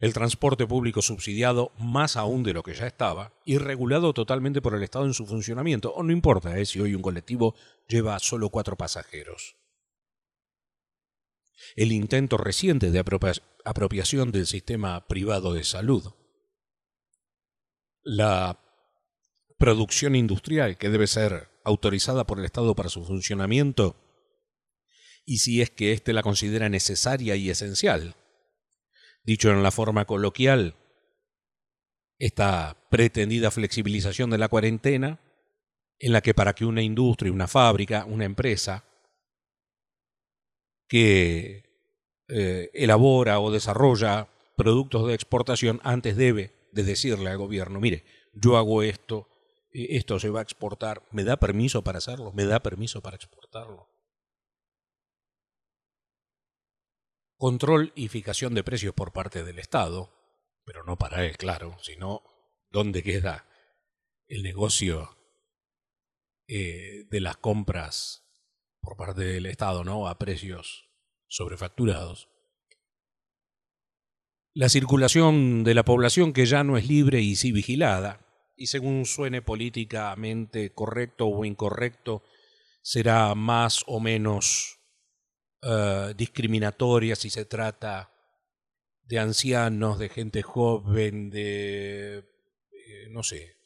El 0.00 0.12
transporte 0.12 0.66
público 0.66 1.02
subsidiado 1.02 1.72
más 1.78 2.16
aún 2.16 2.44
de 2.44 2.52
lo 2.52 2.62
que 2.62 2.74
ya 2.74 2.86
estaba 2.86 3.32
y 3.44 3.58
regulado 3.58 4.14
totalmente 4.14 4.62
por 4.62 4.74
el 4.74 4.82
Estado 4.82 5.06
en 5.06 5.14
su 5.14 5.26
funcionamiento, 5.26 5.92
o 5.92 6.02
no 6.02 6.12
importa 6.12 6.56
eh, 6.58 6.66
si 6.66 6.80
hoy 6.80 6.94
un 6.94 7.02
colectivo 7.02 7.54
lleva 7.88 8.18
solo 8.20 8.50
cuatro 8.50 8.76
pasajeros. 8.76 9.56
El 11.74 11.90
intento 11.90 12.36
reciente 12.36 12.90
de 12.92 13.02
apropiación 13.64 14.30
del 14.30 14.46
sistema 14.46 15.06
privado 15.08 15.52
de 15.52 15.64
salud. 15.64 16.14
La 18.02 18.60
producción 19.58 20.14
industrial 20.14 20.78
que 20.78 20.88
debe 20.88 21.08
ser 21.08 21.50
autorizada 21.64 22.26
por 22.26 22.38
el 22.38 22.44
Estado 22.44 22.74
para 22.76 22.88
su 22.88 23.04
funcionamiento 23.04 23.96
y 25.24 25.38
si 25.38 25.60
es 25.60 25.70
que 25.70 25.92
éste 25.92 26.14
la 26.14 26.22
considera 26.22 26.68
necesaria 26.70 27.36
y 27.36 27.50
esencial. 27.50 28.14
Dicho 29.28 29.50
en 29.50 29.62
la 29.62 29.70
forma 29.70 30.06
coloquial, 30.06 30.74
esta 32.18 32.78
pretendida 32.88 33.50
flexibilización 33.50 34.30
de 34.30 34.38
la 34.38 34.48
cuarentena, 34.48 35.20
en 35.98 36.14
la 36.14 36.22
que 36.22 36.32
para 36.32 36.54
que 36.54 36.64
una 36.64 36.80
industria, 36.80 37.30
una 37.30 37.46
fábrica, 37.46 38.06
una 38.06 38.24
empresa 38.24 38.84
que 40.88 41.62
eh, 42.28 42.70
elabora 42.72 43.38
o 43.40 43.50
desarrolla 43.50 44.28
productos 44.56 45.06
de 45.06 45.12
exportación 45.12 45.78
antes 45.84 46.16
debe 46.16 46.70
de 46.72 46.84
decirle 46.84 47.28
al 47.28 47.36
gobierno, 47.36 47.80
mire, 47.80 48.06
yo 48.32 48.56
hago 48.56 48.82
esto, 48.82 49.28
esto 49.74 50.18
se 50.18 50.30
va 50.30 50.40
a 50.40 50.42
exportar, 50.42 51.02
¿me 51.10 51.24
da 51.24 51.36
permiso 51.36 51.84
para 51.84 51.98
hacerlo? 51.98 52.32
¿Me 52.32 52.46
da 52.46 52.60
permiso 52.60 53.02
para 53.02 53.16
exportarlo? 53.16 53.97
Control 57.38 57.92
y 57.94 58.08
fijación 58.08 58.52
de 58.54 58.64
precios 58.64 58.94
por 58.94 59.12
parte 59.12 59.44
del 59.44 59.60
Estado, 59.60 60.12
pero 60.64 60.82
no 60.84 60.98
para 60.98 61.24
él, 61.24 61.36
claro, 61.36 61.76
sino 61.80 62.22
dónde 62.70 63.02
queda 63.02 63.48
el 64.26 64.42
negocio 64.42 65.16
eh, 66.48 67.04
de 67.08 67.20
las 67.20 67.36
compras 67.36 68.24
por 68.80 68.96
parte 68.96 69.22
del 69.22 69.46
Estado, 69.46 69.84
¿no? 69.84 70.08
A 70.08 70.18
precios 70.18 70.90
sobrefacturados. 71.28 72.28
La 74.52 74.68
circulación 74.68 75.62
de 75.62 75.74
la 75.74 75.84
población 75.84 76.32
que 76.32 76.44
ya 76.44 76.64
no 76.64 76.76
es 76.76 76.88
libre 76.88 77.20
y 77.20 77.36
sí 77.36 77.52
vigilada, 77.52 78.26
y 78.56 78.66
según 78.66 79.04
suene 79.04 79.42
políticamente 79.42 80.74
correcto 80.74 81.28
o 81.28 81.44
incorrecto, 81.44 82.24
será 82.82 83.34
más 83.36 83.84
o 83.86 84.00
menos 84.00 84.77
eh, 85.62 86.14
discriminatoria 86.16 87.16
si 87.16 87.30
se 87.30 87.44
trata 87.44 88.12
de 89.02 89.18
ancianos, 89.18 89.98
de 89.98 90.08
gente 90.08 90.42
joven, 90.42 91.30
de, 91.30 92.18
eh, 92.18 93.08
no 93.10 93.22
sé, 93.22 93.56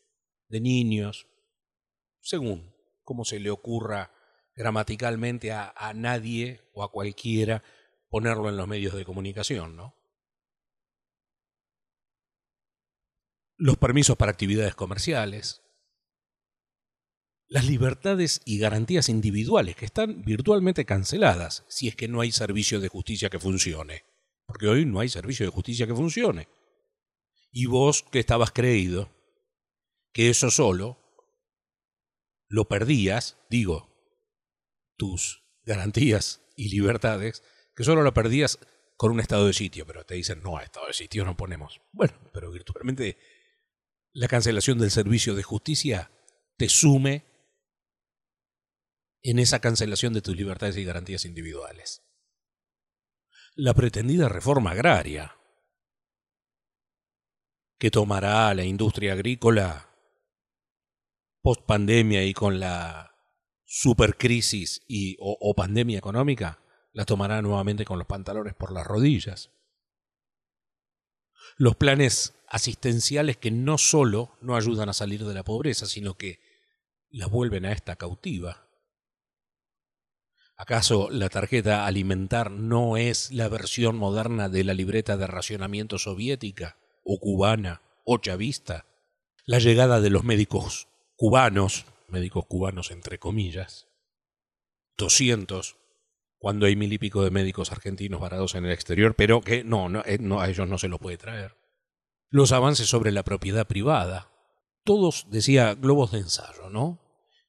de 0.49 0.61
niños, 0.61 1.27
según 2.21 2.73
como 3.03 3.25
se 3.25 3.41
le 3.41 3.51
ocurra 3.51 4.13
gramaticalmente 4.55 5.53
a, 5.53 5.73
a 5.77 5.93
nadie 5.95 6.61
o 6.75 6.85
a 6.85 6.93
cualquiera 6.93 7.63
ponerlo 8.09 8.49
en 8.49 8.57
los 8.57 8.69
medios 8.69 8.95
de 8.95 9.05
comunicación, 9.05 9.77
¿no? 9.77 10.03
los 13.63 13.77
permisos 13.77 14.17
para 14.17 14.33
actividades 14.33 14.75
comerciales, 14.75 15.63
las 17.53 17.67
libertades 17.67 18.41
y 18.47 18.59
garantías 18.59 19.11
individuales 19.11 19.77
que 19.77 19.85
están 19.85 20.23
virtualmente 20.25 20.87
canceladas 20.87 21.67
si 21.69 21.87
es 21.87 21.95
que 21.95 22.09
no 22.09 22.23
hay 22.23 22.33
servicio 22.33 22.81
de 22.81 22.89
justicia 22.89 23.29
que 23.29 23.39
funcione. 23.39 24.07
Porque 24.47 24.69
hoy 24.69 24.87
no 24.87 25.01
hay 25.01 25.11
servicio 25.11 25.45
de 25.45 25.53
justicia 25.53 25.87
que 25.87 25.95
funcione. 25.95 26.49
Y 27.51 27.67
vos 27.67 28.05
que 28.11 28.21
estabas 28.21 28.53
creído 28.53 29.11
que 30.15 30.31
eso 30.31 30.51
solo 30.51 30.99
lo 32.49 32.69
perdías, 32.69 33.37
digo, 33.51 33.95
tus 34.97 35.45
garantías 35.63 36.41
y 36.57 36.71
libertades, 36.71 37.43
que 37.77 37.85
solo 37.85 38.01
lo 38.01 38.15
perdías 38.15 38.61
con 38.97 39.13
un 39.13 39.21
estado 39.21 39.47
de 39.47 39.53
sitio, 39.53 39.87
pero 39.87 40.07
te 40.07 40.15
dicen, 40.15 40.43
no, 40.43 40.57
a 40.57 40.63
estado 40.63 40.87
de 40.87 40.95
sitio 40.95 41.27
no 41.27 41.37
ponemos. 41.37 41.83
Bueno, 41.93 42.15
pero 42.33 42.51
virtualmente 42.51 43.19
la 44.15 44.29
cancelación 44.29 44.79
del 44.79 44.91
servicio 44.91 45.35
de 45.35 45.43
justicia 45.43 46.11
te 46.57 46.71
sume 46.71 47.31
en 49.23 49.39
esa 49.39 49.61
cancelación 49.61 50.13
de 50.13 50.23
tus 50.23 50.37
libertades 50.37 50.77
y 50.77 50.85
garantías 50.85 51.25
individuales. 51.25 52.03
la 53.55 53.75
pretendida 53.75 54.31
reforma 54.31 54.71
agraria, 54.71 55.37
que 57.79 57.91
tomará 57.91 58.55
la 58.55 58.65
industria 58.65 59.13
agrícola 59.13 59.91
post 61.43 61.67
pandemia 61.67 62.25
y 62.25 62.33
con 62.33 62.61
la 62.61 63.15
supercrisis 63.65 64.83
y, 64.87 65.17
o, 65.21 65.37
o 65.41 65.55
pandemia 65.55 65.99
económica, 65.99 66.63
la 66.93 67.05
tomará 67.05 67.43
nuevamente 67.43 67.85
con 67.85 67.99
los 67.99 68.07
pantalones 68.07 68.55
por 68.55 68.73
las 68.73 68.87
rodillas. 68.87 69.51
Los 71.57 71.77
planes 71.77 72.35
asistenciales 72.49 73.37
que 73.37 73.51
no 73.51 73.79
solo 73.79 74.39
no 74.41 74.57
ayudan 74.57 74.89
a 74.89 74.93
salir 74.93 75.25
de 75.25 75.35
la 75.35 75.43
pobreza, 75.43 75.87
sino 75.87 76.15
que 76.15 76.41
la 77.11 77.27
vuelven 77.27 77.67
a 77.67 77.73
esta 77.73 77.97
cautiva. 77.97 78.69
¿Acaso 80.63 81.11
la 81.11 81.29
tarjeta 81.29 81.87
alimentar 81.87 82.53
no 82.53 82.97
es 82.97 83.33
la 83.33 83.49
versión 83.49 83.97
moderna 83.97 84.49
de 84.49 84.63
la 84.63 84.75
libreta 84.75 85.17
de 85.17 85.27
racionamiento 85.27 85.99
soviética, 85.99 86.79
o 87.03 87.19
cubana, 87.19 87.83
o 88.05 88.19
chavista? 88.19 88.87
La 89.45 89.59
llegada 89.59 90.01
de 90.01 90.11
los 90.11 90.23
médicos 90.23 90.87
cubanos, 91.17 91.87
médicos 92.07 92.47
cubanos 92.47 92.93
entre 92.93 93.19
comillas, 93.19 93.89
200, 94.99 95.79
cuando 96.39 96.67
hay 96.67 96.77
mil 96.77 96.93
y 96.93 96.99
pico 96.99 97.25
de 97.25 97.33
médicos 97.33 97.73
argentinos 97.73 98.21
varados 98.21 98.55
en 98.55 98.65
el 98.65 98.71
exterior, 98.71 99.17
pero 99.17 99.41
que 99.41 99.65
no, 99.65 99.89
no, 99.89 100.05
eh, 100.07 100.19
no 100.21 100.41
a 100.41 100.49
ellos 100.49 100.69
no 100.69 100.79
se 100.79 100.87
los 100.87 101.01
puede 101.01 101.19
traer. 101.19 101.57
Los 102.31 102.53
avances 102.53 102.87
sobre 102.87 103.11
la 103.11 103.25
propiedad 103.25 103.67
privada. 103.67 104.31
Todos, 104.85 105.27
decía, 105.29 105.75
globos 105.75 106.13
de 106.13 106.21
ensayo, 106.21 106.71
¿no? 106.71 107.01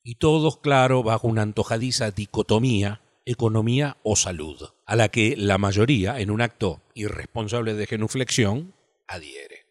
Y 0.01 0.15
todos, 0.15 0.57
claro, 0.57 1.03
bajo 1.03 1.27
una 1.27 1.43
antojadiza 1.43 2.09
dicotomía 2.09 3.01
economía 3.25 3.97
o 4.03 4.15
salud, 4.15 4.69
a 4.85 4.95
la 4.95 5.09
que 5.09 5.35
la 5.37 5.57
mayoría, 5.57 6.19
en 6.19 6.31
un 6.31 6.41
acto 6.41 6.81
irresponsable 6.93 7.73
de 7.73 7.87
genuflexión, 7.87 8.73
adhiere. 9.07 9.65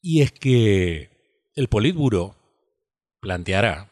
Y 0.00 0.22
es 0.22 0.32
que 0.32 1.48
el 1.54 1.68
Politburo 1.68 2.36
planteará 3.20 3.90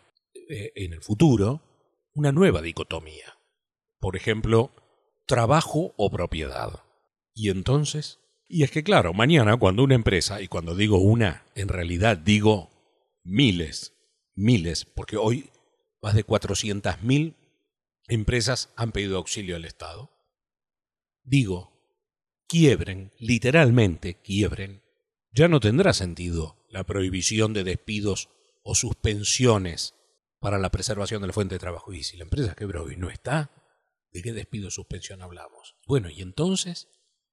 eh, 0.49 0.73
en 0.75 0.93
el 0.93 1.03
futuro 1.03 1.63
una 2.15 2.33
nueva 2.33 2.61
dicotomía. 2.61 3.39
Por 3.99 4.17
ejemplo, 4.17 4.71
trabajo 5.27 5.95
o 5.97 6.11
propiedad. 6.11 6.83
Y 7.35 7.49
entonces, 7.49 8.19
y 8.47 8.65
es 8.65 8.71
que 8.71 8.83
claro, 8.83 9.15
mañana 9.15 9.57
cuando 9.57 9.83
una 9.83 9.95
empresa, 9.95 10.43
y 10.43 10.49
cuando 10.49 10.75
digo 10.75 10.99
una, 10.99 11.47
en 11.55 11.69
realidad 11.69 12.19
digo 12.19 12.71
miles, 13.25 13.95
miles, 14.35 14.85
porque 14.85 15.17
hoy 15.17 15.49
más 16.03 16.15
de 16.15 16.27
400.000 16.27 17.35
empresas 18.13 18.73
han 18.77 18.93
pedido 18.93 19.17
auxilio 19.17 19.57
al 19.57 19.65
Estado. 19.65 20.11
Digo, 21.23 21.73
quiebren, 22.47 23.13
literalmente 23.19 24.21
quiebren, 24.21 24.83
ya 25.33 25.49
no 25.49 25.61
tendrá 25.61 25.93
sentido 25.93 26.67
la 26.69 26.85
prohibición 26.85 27.55
de 27.55 27.65
despidos 27.65 28.29
o 28.63 28.75
suspensiones 28.75 29.95
para 30.41 30.59
la 30.59 30.71
preservación 30.71 31.23
de 31.23 31.29
la 31.29 31.33
fuente 31.33 31.55
de 31.55 31.61
trabajo. 31.61 31.93
Y 31.93 32.03
si 32.03 32.17
la 32.17 32.25
empresa 32.25 32.55
quebró 32.55 32.91
y 32.91 32.97
no 32.97 33.09
está, 33.09 33.51
¿de 34.11 34.23
qué 34.23 34.33
despido 34.33 34.69
o 34.69 34.71
suspensión 34.71 35.23
hablamos? 35.23 35.77
Bueno, 35.87 36.11
y 36.11 36.21
entonces, 36.21 36.89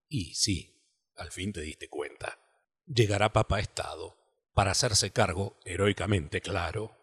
y 0.08 0.36
sí, 0.36 0.76
al 1.16 1.32
fin 1.32 1.52
te 1.52 1.62
diste 1.62 1.90
cuenta, 1.90 2.40
llegará 2.86 3.34
Papa 3.34 3.60
Estado 3.60 4.16
para 4.54 4.72
hacerse 4.72 5.12
cargo, 5.12 5.60
heroicamente 5.66 6.42
claro, 6.42 6.96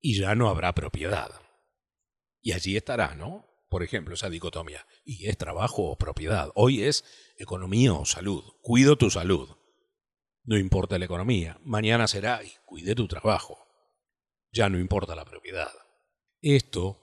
y 0.00 0.18
ya 0.18 0.34
no 0.34 0.48
habrá 0.48 0.74
propiedad. 0.74 1.30
Y 2.40 2.52
allí 2.52 2.76
estará, 2.76 3.14
¿no? 3.14 3.46
Por 3.68 3.82
ejemplo, 3.82 4.14
esa 4.14 4.28
dicotomía. 4.28 4.86
Y 5.04 5.28
es 5.28 5.36
trabajo 5.38 5.84
o 5.84 5.96
propiedad. 5.96 6.50
Hoy 6.54 6.82
es 6.82 7.04
economía 7.36 7.92
o 7.92 8.04
salud. 8.04 8.42
Cuido 8.62 8.96
tu 8.96 9.10
salud. 9.10 9.48
No 10.42 10.58
importa 10.58 10.98
la 10.98 11.04
economía. 11.04 11.60
Mañana 11.62 12.08
será 12.08 12.42
y 12.42 12.52
cuide 12.64 12.94
tu 12.94 13.06
trabajo. 13.06 13.58
Ya 14.52 14.68
no 14.68 14.78
importa 14.78 15.14
la 15.14 15.24
propiedad. 15.24 15.70
Esto, 16.40 16.98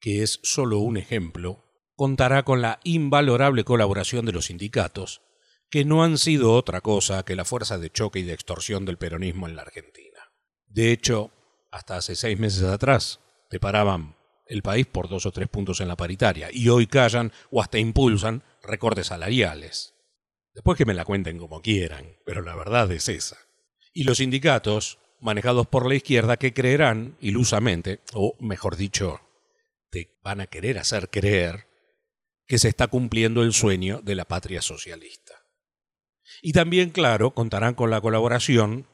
que 0.00 0.22
es 0.22 0.40
solo 0.42 0.78
un 0.78 0.96
ejemplo, 0.96 1.64
contará 1.94 2.44
con 2.44 2.62
la 2.62 2.80
invalorable 2.84 3.64
colaboración 3.64 4.24
de 4.24 4.32
los 4.32 4.46
sindicatos, 4.46 5.20
que 5.68 5.84
no 5.84 6.04
han 6.04 6.16
sido 6.16 6.54
otra 6.54 6.80
cosa 6.80 7.24
que 7.24 7.36
la 7.36 7.44
fuerza 7.44 7.78
de 7.78 7.90
choque 7.90 8.20
y 8.20 8.22
de 8.22 8.32
extorsión 8.32 8.84
del 8.84 8.98
peronismo 8.98 9.48
en 9.48 9.56
la 9.56 9.62
Argentina. 9.62 10.32
De 10.66 10.92
hecho, 10.92 11.30
hasta 11.70 11.96
hace 11.96 12.16
seis 12.16 12.38
meses 12.38 12.62
atrás, 12.62 13.20
te 13.50 13.60
paraban 13.60 14.16
el 14.52 14.62
país 14.62 14.86
por 14.86 15.08
dos 15.08 15.24
o 15.24 15.32
tres 15.32 15.48
puntos 15.48 15.80
en 15.80 15.88
la 15.88 15.96
paritaria 15.96 16.50
y 16.52 16.68
hoy 16.68 16.86
callan 16.86 17.32
o 17.50 17.62
hasta 17.62 17.78
impulsan 17.78 18.42
recortes 18.62 19.06
salariales. 19.06 19.94
Después 20.54 20.76
que 20.76 20.84
me 20.84 20.92
la 20.92 21.06
cuenten 21.06 21.38
como 21.38 21.62
quieran, 21.62 22.18
pero 22.26 22.42
la 22.42 22.54
verdad 22.54 22.92
es 22.92 23.08
esa. 23.08 23.38
Y 23.94 24.04
los 24.04 24.18
sindicatos, 24.18 24.98
manejados 25.20 25.66
por 25.66 25.88
la 25.88 25.94
izquierda, 25.94 26.36
que 26.36 26.52
creerán 26.52 27.16
ilusamente, 27.20 28.00
o 28.12 28.36
mejor 28.40 28.76
dicho, 28.76 29.22
te 29.90 30.18
van 30.22 30.42
a 30.42 30.46
querer 30.46 30.78
hacer 30.78 31.08
creer 31.08 31.66
que 32.46 32.58
se 32.58 32.68
está 32.68 32.88
cumpliendo 32.88 33.42
el 33.42 33.54
sueño 33.54 34.02
de 34.02 34.16
la 34.16 34.26
patria 34.26 34.60
socialista. 34.60 35.34
Y 36.42 36.52
también, 36.52 36.90
claro, 36.90 37.30
contarán 37.30 37.74
con 37.74 37.88
la 37.88 38.02
colaboración 38.02 38.86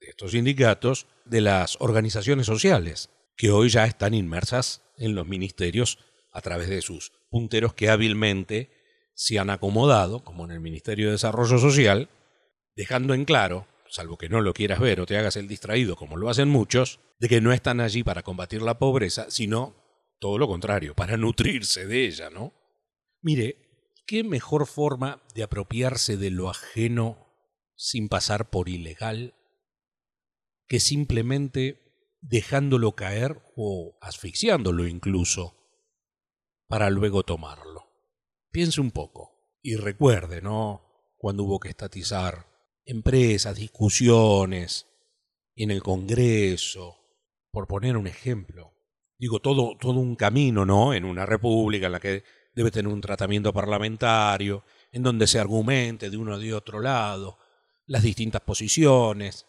de 0.00 0.06
estos 0.08 0.30
sindicatos 0.30 1.06
de 1.26 1.42
las 1.42 1.76
organizaciones 1.80 2.46
sociales, 2.46 3.10
que 3.36 3.50
hoy 3.50 3.68
ya 3.68 3.84
están 3.84 4.14
inmersas 4.14 4.82
en 4.96 5.14
los 5.14 5.26
ministerios 5.26 5.98
a 6.32 6.40
través 6.40 6.68
de 6.68 6.82
sus 6.82 7.12
punteros 7.30 7.74
que 7.74 7.88
hábilmente 7.88 8.70
se 9.14 9.38
han 9.38 9.50
acomodado, 9.50 10.24
como 10.24 10.44
en 10.44 10.50
el 10.50 10.60
Ministerio 10.60 11.06
de 11.06 11.12
Desarrollo 11.12 11.58
Social, 11.58 12.08
dejando 12.74 13.14
en 13.14 13.24
claro, 13.24 13.66
salvo 13.88 14.18
que 14.18 14.28
no 14.28 14.40
lo 14.40 14.54
quieras 14.54 14.80
ver 14.80 15.00
o 15.00 15.06
te 15.06 15.16
hagas 15.16 15.36
el 15.36 15.46
distraído 15.46 15.96
como 15.96 16.16
lo 16.16 16.28
hacen 16.28 16.48
muchos, 16.48 17.00
de 17.20 17.28
que 17.28 17.40
no 17.40 17.52
están 17.52 17.80
allí 17.80 18.02
para 18.02 18.22
combatir 18.22 18.62
la 18.62 18.78
pobreza, 18.78 19.30
sino 19.30 19.76
todo 20.18 20.38
lo 20.38 20.48
contrario, 20.48 20.94
para 20.94 21.16
nutrirse 21.16 21.86
de 21.86 22.06
ella, 22.06 22.30
¿no? 22.30 22.52
Mire, 23.20 23.92
¿qué 24.06 24.24
mejor 24.24 24.66
forma 24.66 25.22
de 25.34 25.44
apropiarse 25.44 26.16
de 26.16 26.30
lo 26.30 26.50
ajeno 26.50 27.24
sin 27.76 28.08
pasar 28.08 28.50
por 28.50 28.68
ilegal 28.68 29.34
que 30.66 30.80
simplemente 30.80 31.83
dejándolo 32.26 32.92
caer 32.92 33.42
o 33.54 33.98
asfixiándolo 34.00 34.88
incluso, 34.88 35.56
para 36.66 36.88
luego 36.88 37.22
tomarlo. 37.22 37.84
Piense 38.50 38.80
un 38.80 38.90
poco 38.90 39.58
y 39.62 39.76
recuerde, 39.76 40.40
¿no? 40.40 41.12
Cuando 41.18 41.44
hubo 41.44 41.60
que 41.60 41.68
estatizar 41.68 42.46
empresas, 42.86 43.56
discusiones 43.56 44.86
en 45.54 45.70
el 45.70 45.82
Congreso, 45.82 46.96
por 47.50 47.66
poner 47.66 47.96
un 47.96 48.06
ejemplo. 48.06 48.72
Digo, 49.18 49.40
todo, 49.40 49.76
todo 49.78 50.00
un 50.00 50.16
camino, 50.16 50.64
¿no? 50.64 50.94
En 50.94 51.04
una 51.04 51.26
república 51.26 51.86
en 51.86 51.92
la 51.92 52.00
que 52.00 52.24
debe 52.54 52.70
tener 52.70 52.90
un 52.90 53.00
tratamiento 53.00 53.52
parlamentario, 53.52 54.64
en 54.92 55.02
donde 55.02 55.26
se 55.26 55.38
argumente 55.38 56.08
de 56.08 56.16
uno 56.16 56.34
o 56.34 56.38
de 56.38 56.54
otro 56.54 56.80
lado, 56.80 57.38
las 57.86 58.02
distintas 58.02 58.40
posiciones. 58.40 59.46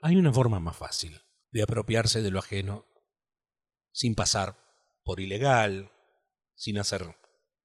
hay 0.00 0.16
una 0.16 0.32
forma 0.32 0.58
más 0.58 0.76
fácil 0.76 1.20
de 1.54 1.62
apropiarse 1.62 2.20
de 2.20 2.32
lo 2.32 2.40
ajeno 2.40 2.84
sin 3.92 4.16
pasar 4.16 4.58
por 5.04 5.20
ilegal, 5.20 5.92
sin 6.56 6.78
hacer 6.78 7.14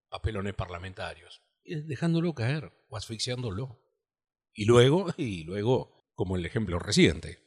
papelones 0.09 0.53
parlamentarios, 0.53 1.41
dejándolo 1.65 2.35
caer 2.35 2.71
o 2.87 2.97
asfixiándolo. 2.97 3.81
Y 4.53 4.65
luego, 4.65 5.07
y 5.17 5.43
luego, 5.43 6.13
como 6.13 6.35
el 6.35 6.45
ejemplo 6.45 6.77
reciente, 6.77 7.39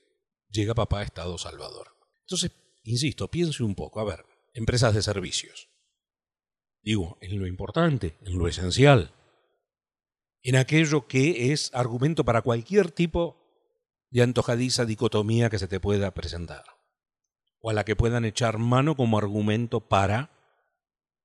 llega 0.48 0.74
papá 0.74 0.98
a 0.98 1.04
Estado 1.04 1.38
Salvador. 1.38 1.96
Entonces, 2.22 2.50
insisto, 2.82 3.30
piense 3.30 3.62
un 3.62 3.76
poco, 3.76 4.00
a 4.00 4.04
ver, 4.04 4.26
empresas 4.52 4.94
de 4.94 5.02
servicios. 5.02 5.68
Digo, 6.82 7.18
en 7.20 7.38
lo 7.38 7.46
importante, 7.46 8.16
en 8.22 8.36
lo 8.36 8.48
esencial, 8.48 9.14
en 10.42 10.56
aquello 10.56 11.06
que 11.06 11.52
es 11.52 11.72
argumento 11.72 12.24
para 12.24 12.42
cualquier 12.42 12.90
tipo 12.90 13.41
de 14.12 14.22
antojadiza 14.22 14.84
dicotomía 14.84 15.48
que 15.48 15.58
se 15.58 15.68
te 15.68 15.80
pueda 15.80 16.12
presentar, 16.12 16.64
o 17.60 17.70
a 17.70 17.72
la 17.72 17.84
que 17.84 17.96
puedan 17.96 18.26
echar 18.26 18.58
mano 18.58 18.94
como 18.94 19.16
argumento 19.16 19.88
para 19.88 20.30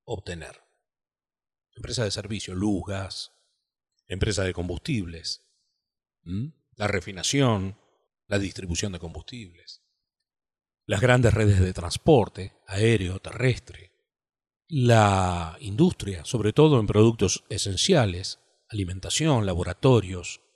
obtener. 0.06 0.63
Empresa 1.76 2.06
de 2.06 2.12
servicio, 2.12 2.56
luz, 2.56 2.84
gas, 2.88 3.34
empresa 4.08 4.43
de 4.43 4.54
combustibles, 4.54 5.43
la 6.76 6.88
refinación, 6.88 7.78
la 8.28 8.39
distribución 8.39 8.93
de 8.93 9.00
combustibles, 9.00 9.84
las 10.86 11.02
grandes 11.02 11.34
redes 11.34 11.60
de 11.60 11.73
transporte, 11.73 12.56
aéreo, 12.67 13.19
terrestre, 13.19 13.91
la 14.69 15.58
industria, 15.60 16.23
sobre 16.23 16.54
todo 16.54 16.80
en 16.80 16.88
productos 16.88 17.43
esenciales, 17.50 18.39
alimentación, 18.69 19.45
laboratorios, 19.45 20.47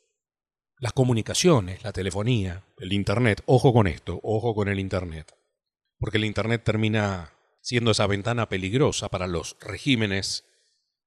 las 0.81 0.93
comunicaciones, 0.93 1.83
la 1.83 1.93
telefonía, 1.93 2.65
el 2.79 2.91
Internet. 2.91 3.43
Ojo 3.45 3.71
con 3.71 3.85
esto, 3.85 4.19
ojo 4.23 4.55
con 4.55 4.67
el 4.67 4.79
Internet. 4.79 5.31
Porque 5.99 6.17
el 6.17 6.25
Internet 6.25 6.63
termina 6.65 7.33
siendo 7.61 7.91
esa 7.91 8.07
ventana 8.07 8.49
peligrosa 8.49 9.07
para 9.07 9.27
los 9.27 9.55
regímenes 9.61 10.43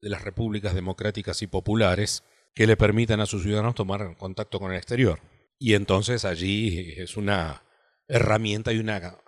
de 0.01 0.11
las 0.11 0.23
repúblicas 0.23 0.77
democráticas 0.77 1.43
y 1.43 1.49
populares 1.49 2.23
que 2.55 2.69
le 2.69 2.77
permitan 2.77 3.19
a 3.19 3.27
sus 3.27 3.43
ciudadanos 3.43 3.75
tomar 3.75 4.17
contacto 4.17 4.61
con 4.61 4.71
el 4.71 4.77
exterior. 4.77 5.19
Y 5.59 5.75
entonces 5.75 6.25
allí 6.25 6.95
es 6.97 7.17
una 7.17 7.65
herramienta 8.07 8.73
y 8.73 8.79
una, 8.79 9.19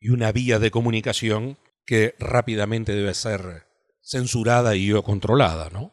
y 0.00 0.08
una 0.08 0.32
vía 0.32 0.58
de 0.58 0.70
comunicación 0.70 1.58
que 1.84 2.14
rápidamente 2.18 2.94
debe 2.94 3.12
ser 3.12 3.66
censurada 4.00 4.74
y 4.74 4.90
o 4.94 5.02
controlada, 5.02 5.68
¿no? 5.68 5.92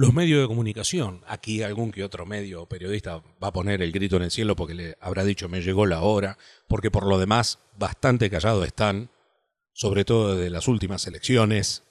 Los 0.00 0.14
medios 0.14 0.40
de 0.42 0.46
comunicación, 0.46 1.24
aquí 1.26 1.60
algún 1.64 1.90
que 1.90 2.04
otro 2.04 2.24
medio 2.24 2.66
periodista 2.66 3.16
va 3.42 3.48
a 3.48 3.52
poner 3.52 3.82
el 3.82 3.90
grito 3.90 4.14
en 4.14 4.22
el 4.22 4.30
cielo 4.30 4.54
porque 4.54 4.72
le 4.74 4.96
habrá 5.00 5.24
dicho 5.24 5.48
me 5.48 5.60
llegó 5.60 5.86
la 5.86 6.02
hora, 6.02 6.38
porque 6.68 6.92
por 6.92 7.04
lo 7.04 7.18
demás 7.18 7.58
bastante 7.76 8.30
callados 8.30 8.64
están, 8.64 9.10
sobre 9.72 10.04
todo 10.04 10.36
de 10.36 10.50
las 10.50 10.68
últimas 10.68 11.04
elecciones, 11.08 11.82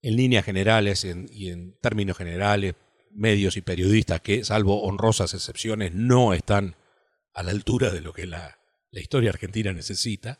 en 0.00 0.14
líneas 0.14 0.44
generales 0.44 1.04
y 1.04 1.48
en 1.48 1.76
términos 1.80 2.16
generales, 2.16 2.76
medios 3.10 3.56
y 3.56 3.62
periodistas 3.62 4.20
que, 4.20 4.44
salvo 4.44 4.84
honrosas 4.84 5.34
excepciones, 5.34 5.92
no 5.92 6.34
están 6.34 6.76
a 7.34 7.42
la 7.42 7.50
altura 7.50 7.90
de 7.90 8.00
lo 8.00 8.12
que 8.12 8.28
la 8.28 8.56
historia 8.92 9.30
argentina 9.30 9.72
necesita. 9.72 10.38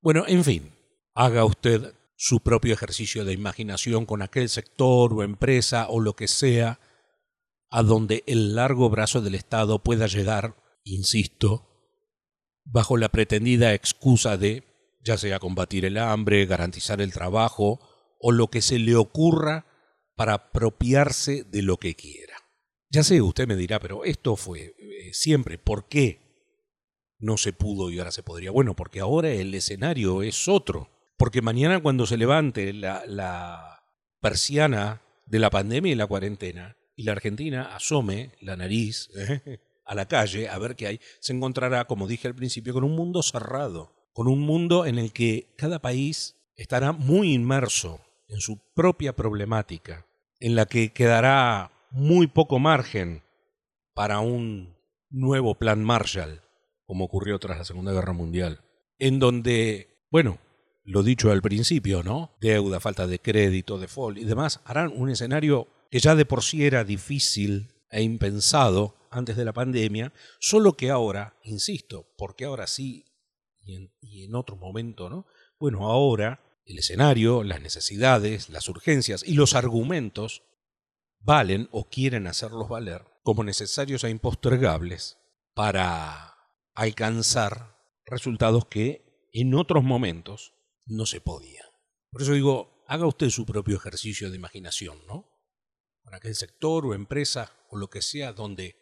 Bueno, 0.00 0.22
en 0.28 0.44
fin, 0.44 0.70
haga 1.14 1.44
usted 1.44 1.94
su 2.24 2.38
propio 2.38 2.72
ejercicio 2.72 3.24
de 3.24 3.32
imaginación 3.32 4.06
con 4.06 4.22
aquel 4.22 4.48
sector 4.48 5.12
o 5.12 5.24
empresa 5.24 5.88
o 5.88 5.98
lo 5.98 6.14
que 6.14 6.28
sea 6.28 6.78
a 7.68 7.82
donde 7.82 8.22
el 8.28 8.54
largo 8.54 8.88
brazo 8.90 9.22
del 9.22 9.34
Estado 9.34 9.80
pueda 9.82 10.06
llegar, 10.06 10.54
insisto, 10.84 11.66
bajo 12.64 12.96
la 12.96 13.08
pretendida 13.08 13.74
excusa 13.74 14.36
de, 14.36 14.62
ya 15.00 15.18
sea 15.18 15.40
combatir 15.40 15.84
el 15.84 15.98
hambre, 15.98 16.46
garantizar 16.46 17.00
el 17.00 17.12
trabajo 17.12 17.80
o 18.20 18.30
lo 18.30 18.46
que 18.46 18.62
se 18.62 18.78
le 18.78 18.94
ocurra 18.94 19.66
para 20.14 20.34
apropiarse 20.34 21.42
de 21.42 21.62
lo 21.62 21.76
que 21.76 21.96
quiera. 21.96 22.36
Ya 22.88 23.02
sé, 23.02 23.20
usted 23.20 23.48
me 23.48 23.56
dirá, 23.56 23.80
pero 23.80 24.04
esto 24.04 24.36
fue 24.36 24.76
eh, 24.78 25.12
siempre, 25.12 25.58
¿por 25.58 25.88
qué 25.88 26.20
no 27.18 27.36
se 27.36 27.52
pudo 27.52 27.90
y 27.90 27.98
ahora 27.98 28.12
se 28.12 28.22
podría? 28.22 28.52
Bueno, 28.52 28.76
porque 28.76 29.00
ahora 29.00 29.30
el 29.30 29.52
escenario 29.56 30.22
es 30.22 30.46
otro. 30.46 31.01
Porque 31.22 31.40
mañana 31.40 31.80
cuando 31.80 32.04
se 32.04 32.16
levante 32.16 32.72
la, 32.72 33.84
persiana 34.20 35.02
de 35.24 35.38
la 35.38 35.50
pandemia 35.50 35.92
y 35.92 35.94
la 35.94 36.08
cuarentena, 36.08 36.76
y 36.96 37.04
la 37.04 37.12
Argentina 37.12 37.76
asome 37.76 38.32
la 38.40 38.56
nariz 38.56 39.08
¿eh? 39.14 39.60
a 39.86 39.94
la 39.94 40.08
calle 40.08 40.48
a 40.48 40.58
ver 40.58 40.74
qué 40.74 40.88
hay, 40.88 41.00
se 41.20 41.32
encontrará, 41.32 41.84
como 41.84 42.08
dije 42.08 42.26
al 42.26 42.34
principio, 42.34 42.72
con 42.72 42.82
un 42.82 42.96
mundo 42.96 43.22
cerrado, 43.22 43.92
con 44.12 44.26
un 44.26 44.40
mundo 44.40 44.84
en 44.84 44.98
el 44.98 45.12
que 45.12 45.54
cada 45.56 45.78
país 45.78 46.34
estará 46.56 46.90
muy 46.90 47.32
inmerso 47.32 48.00
en 48.26 48.40
su 48.40 48.58
propia 48.74 49.14
problemática, 49.14 50.04
en 50.40 50.56
la 50.56 50.66
que 50.66 50.92
quedará 50.92 51.70
muy 51.92 52.26
poco 52.26 52.58
margen 52.58 53.22
para 53.94 54.18
un 54.18 54.76
nuevo 55.08 55.54
plan 55.54 55.84
Marshall, 55.84 56.42
como 56.84 57.04
ocurrió 57.04 57.38
tras 57.38 57.58
la 57.58 57.64
Segunda 57.64 57.92
Guerra 57.92 58.12
Mundial, 58.12 58.64
en 58.98 59.20
donde, 59.20 60.04
bueno, 60.10 60.40
lo 60.84 61.02
dicho 61.02 61.30
al 61.30 61.42
principio, 61.42 62.02
¿no? 62.02 62.36
Deuda, 62.40 62.80
falta 62.80 63.06
de 63.06 63.20
crédito, 63.20 63.78
default 63.78 64.18
y 64.18 64.24
demás, 64.24 64.60
harán 64.64 64.92
un 64.94 65.10
escenario 65.10 65.68
que 65.90 66.00
ya 66.00 66.14
de 66.14 66.24
por 66.24 66.42
sí 66.42 66.64
era 66.64 66.84
difícil 66.84 67.72
e 67.90 68.02
impensado 68.02 68.96
antes 69.10 69.36
de 69.36 69.44
la 69.44 69.52
pandemia, 69.52 70.12
solo 70.40 70.72
que 70.76 70.90
ahora, 70.90 71.36
insisto, 71.42 72.12
porque 72.16 72.46
ahora 72.46 72.66
sí 72.66 73.04
y 73.60 73.76
en, 73.76 73.92
y 74.00 74.24
en 74.24 74.34
otro 74.34 74.56
momento, 74.56 75.08
¿no? 75.10 75.26
Bueno, 75.58 75.90
ahora 75.90 76.40
el 76.64 76.78
escenario, 76.78 77.42
las 77.44 77.60
necesidades, 77.60 78.48
las 78.48 78.68
urgencias 78.68 79.22
y 79.26 79.34
los 79.34 79.54
argumentos 79.54 80.42
valen 81.20 81.68
o 81.70 81.88
quieren 81.88 82.26
hacerlos 82.26 82.68
valer 82.68 83.04
como 83.22 83.44
necesarios 83.44 84.04
e 84.04 84.10
impostergables 84.10 85.18
para 85.54 86.34
alcanzar 86.74 87.76
resultados 88.06 88.66
que 88.66 89.28
en 89.32 89.54
otros 89.54 89.84
momentos 89.84 90.54
no 90.86 91.06
se 91.06 91.20
podía. 91.20 91.64
Por 92.10 92.22
eso 92.22 92.32
digo, 92.32 92.84
haga 92.86 93.06
usted 93.06 93.30
su 93.30 93.46
propio 93.46 93.76
ejercicio 93.76 94.30
de 94.30 94.36
imaginación, 94.36 95.06
¿no? 95.06 95.28
Para 96.02 96.18
aquel 96.18 96.34
sector 96.34 96.86
o 96.86 96.94
empresa 96.94 97.52
o 97.70 97.76
lo 97.76 97.88
que 97.88 98.02
sea 98.02 98.32
donde 98.32 98.76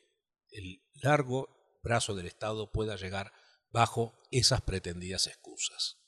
el 0.51 0.83
largo 1.03 1.79
brazo 1.83 2.15
del 2.15 2.27
Estado 2.27 2.73
pueda 2.73 2.97
llegar 2.97 3.33
bajo 3.71 4.15
esas 4.31 4.63
pretendidas 4.63 5.27
excusas 5.27 5.99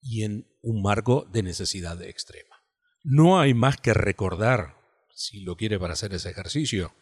y 0.00 0.24
en 0.24 0.46
un 0.62 0.82
marco 0.82 1.26
de 1.30 1.42
necesidad 1.42 2.00
extrema. 2.02 2.56
No 3.02 3.40
hay 3.40 3.54
más 3.54 3.76
que 3.78 3.94
recordar, 3.94 4.76
si 5.14 5.40
lo 5.40 5.56
quiere 5.56 5.78
para 5.78 5.94
hacer 5.94 6.14
ese 6.14 6.30
ejercicio, 6.30 6.94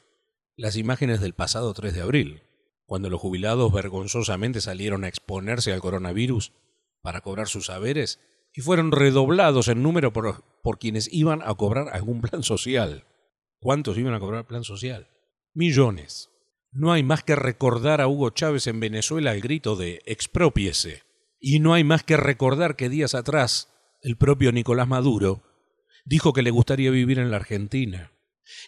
las 0.56 0.76
imágenes 0.76 1.20
del 1.20 1.34
pasado 1.34 1.72
3 1.74 1.94
de 1.94 2.00
abril, 2.00 2.42
cuando 2.84 3.08
los 3.10 3.20
jubilados 3.20 3.72
vergonzosamente 3.72 4.60
salieron 4.60 5.04
a 5.04 5.08
exponerse 5.08 5.72
al 5.72 5.80
coronavirus 5.80 6.52
para 7.02 7.20
cobrar 7.20 7.48
sus 7.48 7.66
saberes 7.66 8.20
y 8.54 8.60
fueron 8.60 8.92
redoblados 8.92 9.68
en 9.68 9.82
número 9.82 10.12
por, 10.12 10.44
por 10.62 10.78
quienes 10.78 11.12
iban 11.12 11.42
a 11.44 11.54
cobrar 11.54 11.88
algún 11.92 12.20
plan 12.20 12.42
social. 12.42 13.04
¿Cuántos 13.58 13.98
iban 13.98 14.14
a 14.14 14.20
cobrar 14.20 14.46
plan 14.46 14.64
social? 14.64 15.08
Millones. 15.54 16.30
No 16.70 16.92
hay 16.92 17.02
más 17.02 17.22
que 17.22 17.36
recordar 17.36 18.00
a 18.00 18.08
Hugo 18.08 18.30
Chávez 18.30 18.66
en 18.66 18.80
Venezuela 18.80 19.32
el 19.32 19.40
grito 19.40 19.76
de 19.76 20.00
expropiese. 20.06 21.02
Y 21.38 21.60
no 21.60 21.74
hay 21.74 21.84
más 21.84 22.02
que 22.02 22.16
recordar 22.16 22.76
que 22.76 22.88
días 22.88 23.14
atrás 23.14 23.68
el 24.00 24.16
propio 24.16 24.52
Nicolás 24.52 24.88
Maduro 24.88 25.42
dijo 26.04 26.32
que 26.32 26.42
le 26.42 26.50
gustaría 26.50 26.90
vivir 26.90 27.18
en 27.18 27.30
la 27.30 27.36
Argentina. 27.36 28.12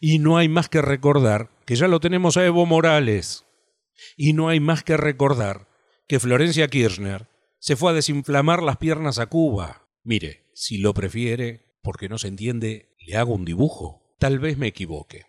Y 0.00 0.18
no 0.18 0.36
hay 0.36 0.48
más 0.48 0.68
que 0.68 0.82
recordar 0.82 1.50
que 1.66 1.76
ya 1.76 1.88
lo 1.88 2.00
tenemos 2.00 2.36
a 2.36 2.44
Evo 2.44 2.66
Morales. 2.66 3.44
Y 4.16 4.32
no 4.32 4.48
hay 4.48 4.60
más 4.60 4.82
que 4.82 4.96
recordar 4.96 5.68
que 6.06 6.20
Florencia 6.20 6.68
Kirchner 6.68 7.26
se 7.64 7.77
fue 7.77 7.92
a 7.92 7.94
desinflamar 7.94 8.62
las 8.62 8.77
piernas 8.77 9.18
a 9.18 9.24
Cuba. 9.24 9.88
Mire, 10.03 10.50
si 10.53 10.77
lo 10.77 10.92
prefiere, 10.92 11.79
porque 11.81 12.11
no 12.11 12.18
se 12.18 12.29
entiende, 12.29 12.94
le 12.98 13.16
hago 13.16 13.33
un 13.33 13.46
dibujo. 13.46 14.14
Tal 14.18 14.38
vez 14.38 14.59
me 14.59 14.66
equivoque. 14.66 15.24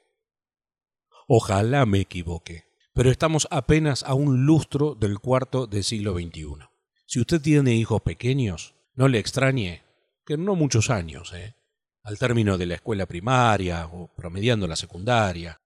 Ojalá 1.29 1.85
me 1.85 2.01
equivoque. 2.01 2.65
Pero 2.93 3.09
estamos 3.09 3.47
apenas 3.51 4.03
a 4.03 4.15
un 4.15 4.45
lustro 4.45 4.95
del 4.95 5.19
cuarto 5.19 5.65
del 5.65 5.85
siglo 5.85 6.13
XXI. 6.13 6.67
Si 7.05 7.21
usted 7.21 7.39
tiene 7.39 7.73
hijos 7.73 8.01
pequeños, 8.01 8.75
no 8.95 9.07
le 9.07 9.19
extrañe 9.19 9.83
que 10.25 10.35
no 10.35 10.55
muchos 10.55 10.89
años, 10.89 11.31
¿eh? 11.33 11.55
al 12.03 12.19
término 12.19 12.57
de 12.57 12.65
la 12.65 12.75
escuela 12.75 13.05
primaria 13.05 13.87
o 13.87 14.13
promediando 14.13 14.67
la 14.67 14.75
secundaria, 14.75 15.61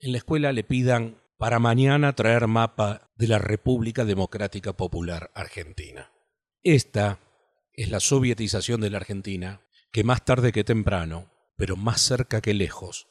en 0.00 0.10
la 0.10 0.18
escuela 0.18 0.50
le 0.50 0.64
pidan 0.64 1.22
para 1.44 1.58
mañana 1.58 2.14
traer 2.14 2.46
mapa 2.46 3.10
de 3.16 3.28
la 3.28 3.38
República 3.38 4.06
Democrática 4.06 4.72
Popular 4.72 5.30
Argentina. 5.34 6.10
Esta 6.62 7.18
es 7.74 7.90
la 7.90 8.00
sovietización 8.00 8.80
de 8.80 8.88
la 8.88 8.96
Argentina 8.96 9.60
que 9.92 10.04
más 10.04 10.24
tarde 10.24 10.52
que 10.52 10.64
temprano, 10.64 11.30
pero 11.58 11.76
más 11.76 12.00
cerca 12.00 12.40
que 12.40 12.54
lejos, 12.54 13.08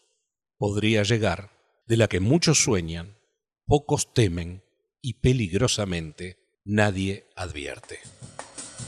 podría 0.58 1.04
llegar, 1.04 1.52
de 1.86 1.96
la 1.96 2.08
que 2.08 2.22
muchos 2.22 2.58
sueñan, 2.58 3.19
pocos 3.67 4.15
temen 4.15 4.63
y 5.00 5.19
peligrosamente 5.22 6.39
nadie 6.65 7.30
advierte. 7.36 8.00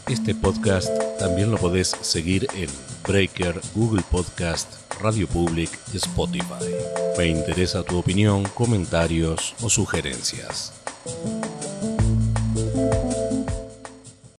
Este 0.07 0.35
podcast 0.35 0.87
también 1.17 1.49
lo 1.49 1.57
podés 1.57 1.87
seguir 2.01 2.47
en 2.53 2.69
Breaker, 3.07 3.59
Google 3.73 4.03
Podcast, 4.11 4.71
Radio 5.01 5.27
Public 5.27 5.69
Spotify. 5.95 6.75
Me 7.17 7.25
interesa 7.25 7.81
tu 7.81 7.97
opinión, 7.97 8.43
comentarios 8.53 9.55
o 9.63 9.69
sugerencias. 9.69 10.73